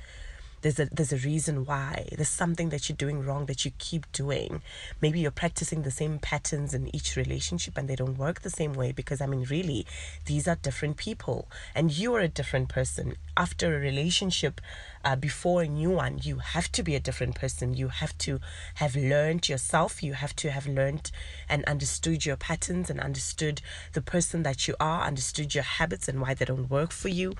there's 0.61 0.79
a 0.79 0.85
there's 0.91 1.13
a 1.13 1.17
reason 1.17 1.65
why. 1.65 2.07
There's 2.15 2.29
something 2.29 2.69
that 2.69 2.87
you're 2.87 2.95
doing 2.95 3.25
wrong 3.25 3.45
that 3.47 3.65
you 3.65 3.71
keep 3.77 4.11
doing. 4.11 4.61
Maybe 5.01 5.19
you're 5.19 5.31
practicing 5.31 5.81
the 5.81 5.91
same 5.91 6.19
patterns 6.19 6.73
in 6.73 6.93
each 6.95 7.15
relationship 7.15 7.77
and 7.77 7.87
they 7.87 7.95
don't 7.95 8.17
work 8.17 8.41
the 8.41 8.49
same 8.49 8.73
way 8.73 8.91
because 8.91 9.21
i 9.21 9.25
mean 9.25 9.45
really 9.49 9.85
these 10.25 10.47
are 10.47 10.55
different 10.55 10.97
people. 10.97 11.49
And 11.73 11.91
you 11.91 12.13
are 12.15 12.21
a 12.21 12.27
different 12.27 12.69
person. 12.69 13.15
After 13.35 13.75
a 13.75 13.79
relationship 13.79 14.61
uh, 15.03 15.15
before 15.15 15.63
a 15.63 15.67
new 15.67 15.89
one 15.89 16.19
you 16.21 16.37
have 16.37 16.71
to 16.73 16.83
be 16.83 16.95
a 16.95 16.99
different 16.99 17.35
person. 17.35 17.73
You 17.73 17.87
have 17.87 18.17
to 18.19 18.39
have 18.75 18.95
learned 18.95 19.49
yourself. 19.49 20.03
You 20.03 20.13
have 20.13 20.35
to 20.37 20.51
have 20.51 20.67
learned 20.67 21.11
and 21.49 21.65
understood 21.65 22.25
your 22.25 22.37
patterns 22.37 22.89
and 22.89 22.99
understood 22.99 23.61
the 23.93 24.01
person 24.01 24.43
that 24.43 24.67
you 24.67 24.75
are 24.79 25.03
understood 25.05 25.55
your 25.55 25.63
habits 25.63 26.07
and 26.07 26.21
why 26.21 26.33
they 26.33 26.45
don't 26.45 26.69
work 26.69 26.91
for 26.91 27.09
you 27.09 27.33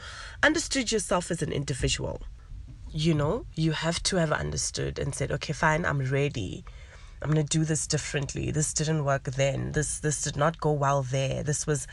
understood 0.43 0.91
yourself 0.91 1.31
as 1.31 1.41
an 1.41 1.51
individual 1.51 2.21
you 2.93 3.13
know, 3.13 3.45
you 3.55 3.71
have 3.71 4.03
to 4.03 4.17
have 4.17 4.31
understood 4.31 4.99
and 4.99 5.15
said, 5.15 5.31
okay, 5.31 5.53
fine, 5.53 5.85
I'm 5.85 6.01
ready. 6.01 6.65
I'm 7.21 7.29
gonna 7.29 7.43
do 7.43 7.63
this 7.63 7.87
differently. 7.87 8.51
This 8.51 8.73
didn't 8.73 9.05
work 9.05 9.23
then. 9.23 9.73
This 9.73 9.99
this 9.99 10.23
did 10.23 10.35
not 10.35 10.59
go 10.59 10.71
well 10.71 11.03
there. 11.03 11.43
This 11.43 11.67
was 11.67 11.87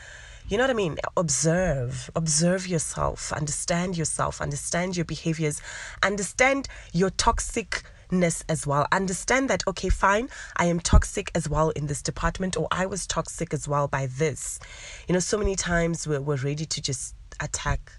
you 0.47 0.57
know 0.57 0.63
what 0.63 0.71
I 0.71 0.73
mean? 0.73 0.97
Observe. 1.15 2.09
Observe 2.15 2.67
yourself. 2.67 3.31
Understand 3.31 3.95
yourself. 3.95 4.41
Understand 4.41 4.97
your 4.97 5.05
behaviors. 5.05 5.61
Understand 6.01 6.67
your 6.91 7.11
toxicness 7.11 8.43
as 8.49 8.65
well. 8.65 8.87
Understand 8.91 9.47
that, 9.51 9.61
okay, 9.67 9.89
fine, 9.89 10.27
I 10.57 10.65
am 10.65 10.79
toxic 10.79 11.29
as 11.35 11.47
well 11.47 11.69
in 11.69 11.85
this 11.85 12.01
department, 12.01 12.57
or 12.57 12.67
I 12.71 12.87
was 12.87 13.05
toxic 13.05 13.53
as 13.53 13.67
well 13.67 13.87
by 13.87 14.07
this. 14.07 14.59
You 15.07 15.13
know, 15.13 15.19
so 15.19 15.37
many 15.37 15.55
times 15.55 16.07
we're, 16.07 16.19
we're 16.21 16.37
ready 16.37 16.65
to 16.65 16.81
just 16.81 17.13
attack 17.39 17.98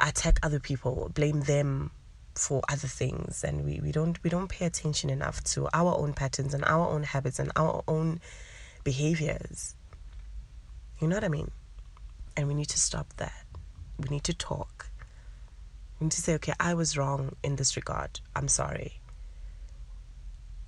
attack 0.00 0.38
other 0.42 0.60
people, 0.60 1.10
blame 1.14 1.42
them 1.42 1.90
for 2.38 2.62
other 2.68 2.88
things 2.88 3.42
and 3.42 3.64
we, 3.64 3.80
we 3.80 3.90
don't 3.90 4.22
we 4.22 4.28
don't 4.28 4.48
pay 4.48 4.66
attention 4.66 5.08
enough 5.08 5.42
to 5.42 5.66
our 5.72 5.96
own 5.96 6.12
patterns 6.12 6.52
and 6.52 6.64
our 6.66 6.88
own 6.88 7.02
habits 7.02 7.38
and 7.38 7.50
our 7.56 7.82
own 7.88 8.20
behaviors. 8.84 9.74
You 11.00 11.08
know 11.08 11.16
what 11.16 11.24
I 11.24 11.28
mean? 11.28 11.50
And 12.36 12.46
we 12.46 12.54
need 12.54 12.68
to 12.68 12.78
stop 12.78 13.12
that. 13.16 13.44
We 13.98 14.08
need 14.10 14.24
to 14.24 14.34
talk. 14.34 14.90
We 15.98 16.04
need 16.04 16.12
to 16.12 16.20
say, 16.20 16.34
okay, 16.34 16.52
I 16.60 16.74
was 16.74 16.96
wrong 16.96 17.34
in 17.42 17.56
this 17.56 17.76
regard. 17.76 18.20
I'm 18.34 18.48
sorry. 18.48 19.00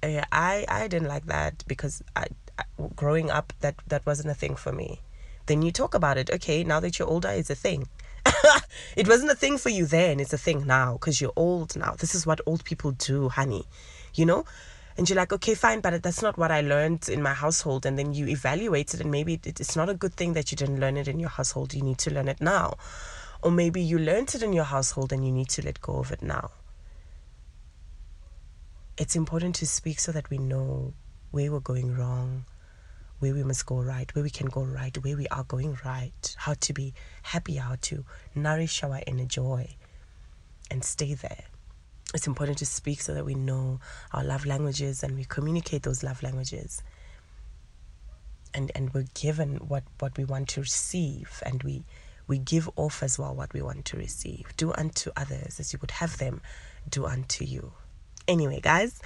Yeah, 0.03 0.25
I, 0.33 0.65
I 0.69 0.89
didn't 0.89 1.09
like 1.09 1.27
that 1.27 1.65
because 1.67 2.03
I, 2.17 2.27
I, 2.59 2.65
growing 2.97 3.31
up 3.31 3.53
that 3.61 3.75
that 3.89 4.07
wasn't 4.07 4.31
a 4.31 4.35
thing 4.35 4.57
for 4.57 4.73
me. 4.73 5.01
Then 5.47 5.63
you 5.63 5.71
talk 5.71 5.95
about 5.95 6.17
it. 6.17 6.31
Okay, 6.31 6.65
now 6.65 6.81
that 6.81 6.99
you're 6.99 7.09
older, 7.09 7.29
it's 7.29 7.51
a 7.51 7.55
thing 7.55 7.89
it 8.97 9.09
wasn't 9.09 9.31
a 9.31 9.37
thing 9.37 9.59
for 9.59 9.69
you 9.69 9.87
then, 9.87 10.21
it's 10.21 10.33
a 10.33 10.39
thing 10.39 10.67
now 10.67 10.95
because 10.95 11.21
you're 11.21 11.33
old 11.37 11.77
now. 11.77 11.93
This 11.93 12.15
is 12.15 12.27
what 12.27 12.41
old 12.47 12.65
people 12.65 12.93
do, 12.93 13.29
honey. 13.29 13.65
You 14.15 14.27
know? 14.27 14.45
And 14.97 15.09
you're 15.09 15.17
like, 15.17 15.33
okay, 15.33 15.55
fine, 15.55 15.81
but 15.81 16.03
that's 16.03 16.23
not 16.23 16.37
what 16.37 16.51
I 16.51 16.61
learned 16.61 17.09
in 17.09 17.23
my 17.23 17.33
household. 17.33 17.87
And 17.87 17.97
then 17.97 18.15
you 18.15 18.27
evaluate 18.27 18.95
it, 18.95 19.01
and 19.01 19.13
maybe 19.13 19.39
it's 19.45 19.77
not 19.77 19.89
a 19.89 19.95
good 19.95 20.15
thing 20.15 20.33
that 20.33 20.51
you 20.51 20.57
didn't 20.57 20.81
learn 20.81 20.97
it 20.97 21.07
in 21.07 21.21
your 21.21 21.29
household. 21.29 21.73
You 21.73 21.83
need 21.83 21.99
to 21.99 22.13
learn 22.13 22.27
it 22.27 22.41
now. 22.41 22.75
Or 23.41 23.53
maybe 23.53 23.81
you 23.81 23.99
learned 23.99 24.35
it 24.35 24.43
in 24.43 24.53
your 24.53 24.65
household 24.65 25.13
and 25.13 25.25
you 25.25 25.31
need 25.31 25.49
to 25.51 25.63
let 25.63 25.81
go 25.81 25.99
of 25.99 26.11
it 26.11 26.23
now. 26.23 26.51
It's 28.97 29.15
important 29.15 29.55
to 29.57 29.67
speak 29.67 30.01
so 30.01 30.11
that 30.11 30.29
we 30.31 30.39
know 30.39 30.93
where 31.31 31.53
we're 31.53 31.61
going 31.61 31.95
wrong 31.97 32.45
where 33.19 33.35
we 33.35 33.43
must 33.43 33.67
go 33.67 33.81
right, 33.81 34.13
where 34.15 34.23
we 34.25 34.31
can 34.31 34.47
go 34.49 34.63
right, 34.63 34.97
where 35.03 35.17
we 35.17 35.27
are 35.29 35.45
going 35.45 35.77
right, 35.85 36.35
how 36.39 36.55
to 36.55 36.73
be 36.73 36.95
happy, 37.23 37.57
how 37.57 37.77
to 37.83 38.05
nourish 38.35 38.83
our 38.83 39.01
inner 39.07 39.25
joy 39.25 39.77
and 40.71 40.85
stay 40.85 41.15
there. 41.15 41.45
It's 42.15 42.27
important 42.27 42.59
to 42.59 42.67
speak 42.67 43.01
so 43.01 43.15
that 43.15 43.25
we 43.25 43.35
know 43.35 43.81
our 44.13 44.25
love 44.25 44.47
languages 44.47 45.03
and 45.03 45.15
we 45.17 45.25
communicate 45.25 45.83
those 45.83 46.03
love 46.03 46.23
languages. 46.23 46.83
and 48.55 48.71
and 48.75 48.93
we're 48.95 49.05
given 49.15 49.57
what 49.69 49.85
what 49.99 50.17
we 50.17 50.25
want 50.25 50.49
to 50.49 50.61
receive 50.61 51.43
and 51.45 51.63
we 51.63 51.85
we 52.27 52.39
give 52.39 52.69
off 52.77 53.03
as 53.03 53.19
well 53.19 53.35
what 53.35 53.53
we 53.53 53.63
want 53.63 53.85
to 53.85 53.97
receive 53.97 54.55
do 54.57 54.73
unto 54.73 55.11
others 55.17 55.61
as 55.61 55.73
you 55.73 55.79
would 55.81 55.91
have 55.91 56.17
them 56.19 56.41
do 56.89 57.07
unto 57.07 57.45
you 57.45 57.73
anyway 58.29 58.61
guys 58.61 59.01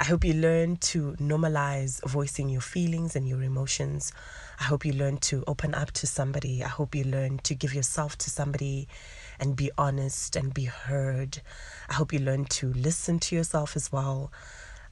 i 0.00 0.04
hope 0.04 0.24
you 0.24 0.34
learn 0.34 0.76
to 0.76 1.12
normalize 1.20 2.04
voicing 2.08 2.48
your 2.48 2.60
feelings 2.60 3.14
and 3.16 3.28
your 3.28 3.42
emotions 3.42 4.12
i 4.60 4.64
hope 4.64 4.84
you 4.84 4.92
learn 4.92 5.16
to 5.16 5.44
open 5.46 5.72
up 5.74 5.92
to 5.92 6.06
somebody 6.06 6.62
i 6.62 6.68
hope 6.68 6.94
you 6.94 7.04
learn 7.04 7.38
to 7.38 7.54
give 7.54 7.72
yourself 7.72 8.18
to 8.18 8.28
somebody 8.28 8.86
and 9.38 9.54
be 9.56 9.70
honest 9.78 10.36
and 10.36 10.52
be 10.52 10.64
heard 10.64 11.40
i 11.88 11.94
hope 11.94 12.12
you 12.12 12.18
learn 12.18 12.44
to 12.44 12.72
listen 12.72 13.18
to 13.18 13.34
yourself 13.34 13.76
as 13.76 13.90
well 13.92 14.30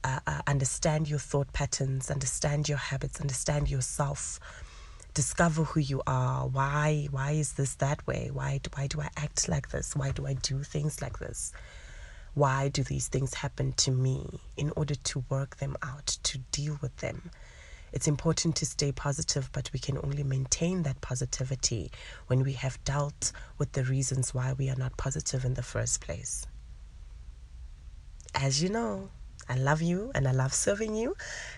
uh, 0.05 0.19
uh, 0.27 0.41
understand 0.47 1.09
your 1.09 1.19
thought 1.19 1.51
patterns, 1.53 2.11
understand 2.11 2.67
your 2.67 2.77
habits, 2.77 3.21
understand 3.21 3.69
yourself, 3.69 4.39
discover 5.13 5.63
who 5.63 5.79
you 5.79 6.01
are. 6.05 6.45
Why? 6.47 7.07
Why 7.09 7.31
is 7.31 7.53
this 7.53 7.75
that 7.75 8.05
way? 8.05 8.29
Why? 8.33 8.59
Why 8.75 8.87
do 8.87 8.99
I 9.01 9.09
act 9.15 9.47
like 9.47 9.69
this? 9.69 9.95
Why 9.95 10.11
do 10.11 10.27
I 10.27 10.33
do 10.33 10.61
things 10.63 11.01
like 11.01 11.19
this? 11.19 11.53
Why 12.33 12.69
do 12.69 12.83
these 12.83 13.07
things 13.07 13.35
happen 13.35 13.73
to 13.73 13.91
me? 13.91 14.39
In 14.57 14.71
order 14.75 14.95
to 14.95 15.23
work 15.29 15.57
them 15.57 15.77
out, 15.83 16.17
to 16.23 16.39
deal 16.51 16.79
with 16.81 16.95
them. 16.97 17.31
It's 17.91 18.07
important 18.07 18.55
to 18.55 18.65
stay 18.65 18.91
positive, 18.91 19.51
but 19.51 19.69
we 19.71 19.79
can 19.79 19.99
only 20.03 20.23
maintain 20.23 20.81
that 20.81 20.99
positivity 21.01 21.91
when 22.25 22.43
we 22.43 22.53
have 22.53 22.83
dealt 22.83 23.31
with 23.59 23.73
the 23.73 23.83
reasons 23.83 24.33
why 24.33 24.53
we 24.53 24.69
are 24.71 24.75
not 24.75 24.97
positive 24.97 25.45
in 25.45 25.53
the 25.53 25.61
first 25.61 26.01
place. 26.01 26.47
As 28.33 28.63
you 28.63 28.69
know, 28.69 29.09
I 29.47 29.57
love 29.57 29.81
you 29.81 30.11
and 30.15 30.27
I 30.27 30.31
love 30.31 30.53
serving 30.53 30.95
you. 30.95 31.15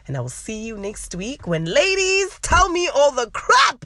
And 0.07 0.17
I 0.17 0.19
will 0.19 0.29
see 0.29 0.65
you 0.65 0.77
next 0.77 1.15
week 1.15 1.47
when 1.47 1.65
ladies 1.65 2.37
tell 2.41 2.69
me 2.69 2.89
all 2.93 3.11
the 3.11 3.29
crap, 3.31 3.85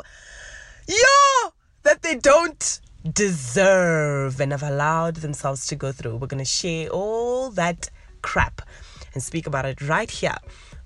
yo, 0.88 1.54
that 1.84 2.02
they 2.02 2.15
don't 2.15 2.82
deserve 3.14 4.40
and 4.42 4.52
have 4.52 4.64
allowed 4.64 5.18
themselves 5.18 5.68
to 5.68 5.76
go 5.76 5.92
through. 5.92 6.18
We're 6.18 6.28
going 6.28 6.44
to 6.44 6.46
share 6.46 6.90
all 6.90 7.50
that 7.52 7.90
crap 8.22 8.62
and 9.14 9.24
speak 9.24 9.48
about 9.48 9.66
it 9.66 9.82
right 9.82 10.10
here 10.10 10.36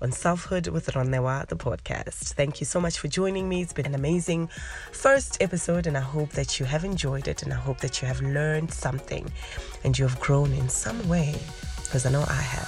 on 0.02 0.12
Selfhood 0.12 0.68
with 0.68 0.88
Ronewa, 0.88 1.48
the 1.48 1.56
podcast. 1.56 2.34
Thank 2.34 2.60
you 2.60 2.66
so 2.66 2.80
much 2.80 3.00
for 3.00 3.08
joining 3.08 3.48
me. 3.48 3.62
It's 3.62 3.74
been 3.74 3.86
an 3.86 3.96
amazing 3.96 4.50
first 4.92 5.42
episode, 5.42 5.88
and 5.88 5.98
I 5.98 6.02
hope 6.02 6.32
that 6.32 6.60
you 6.60 6.66
have 6.66 6.84
enjoyed 6.84 7.28
it, 7.28 7.42
and 7.42 7.54
I 7.54 7.58
hope 7.58 7.80
that 7.80 8.02
you 8.02 8.08
have 8.08 8.22
learned 8.22 8.72
something 8.72 9.32
and 9.84 9.98
you 9.98 10.06
have 10.06 10.20
grown 10.20 10.52
in 10.54 10.68
some 10.70 11.08
way, 11.08 11.36
because 11.84 12.06
I 12.06 12.12
know 12.12 12.26
I 12.28 12.34
have. 12.34 12.68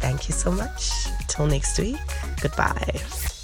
Thank 0.00 0.28
you 0.28 0.34
so 0.34 0.50
much. 0.50 0.90
Till 1.28 1.46
next 1.46 1.78
week, 1.78 1.96
goodbye. 2.42 3.35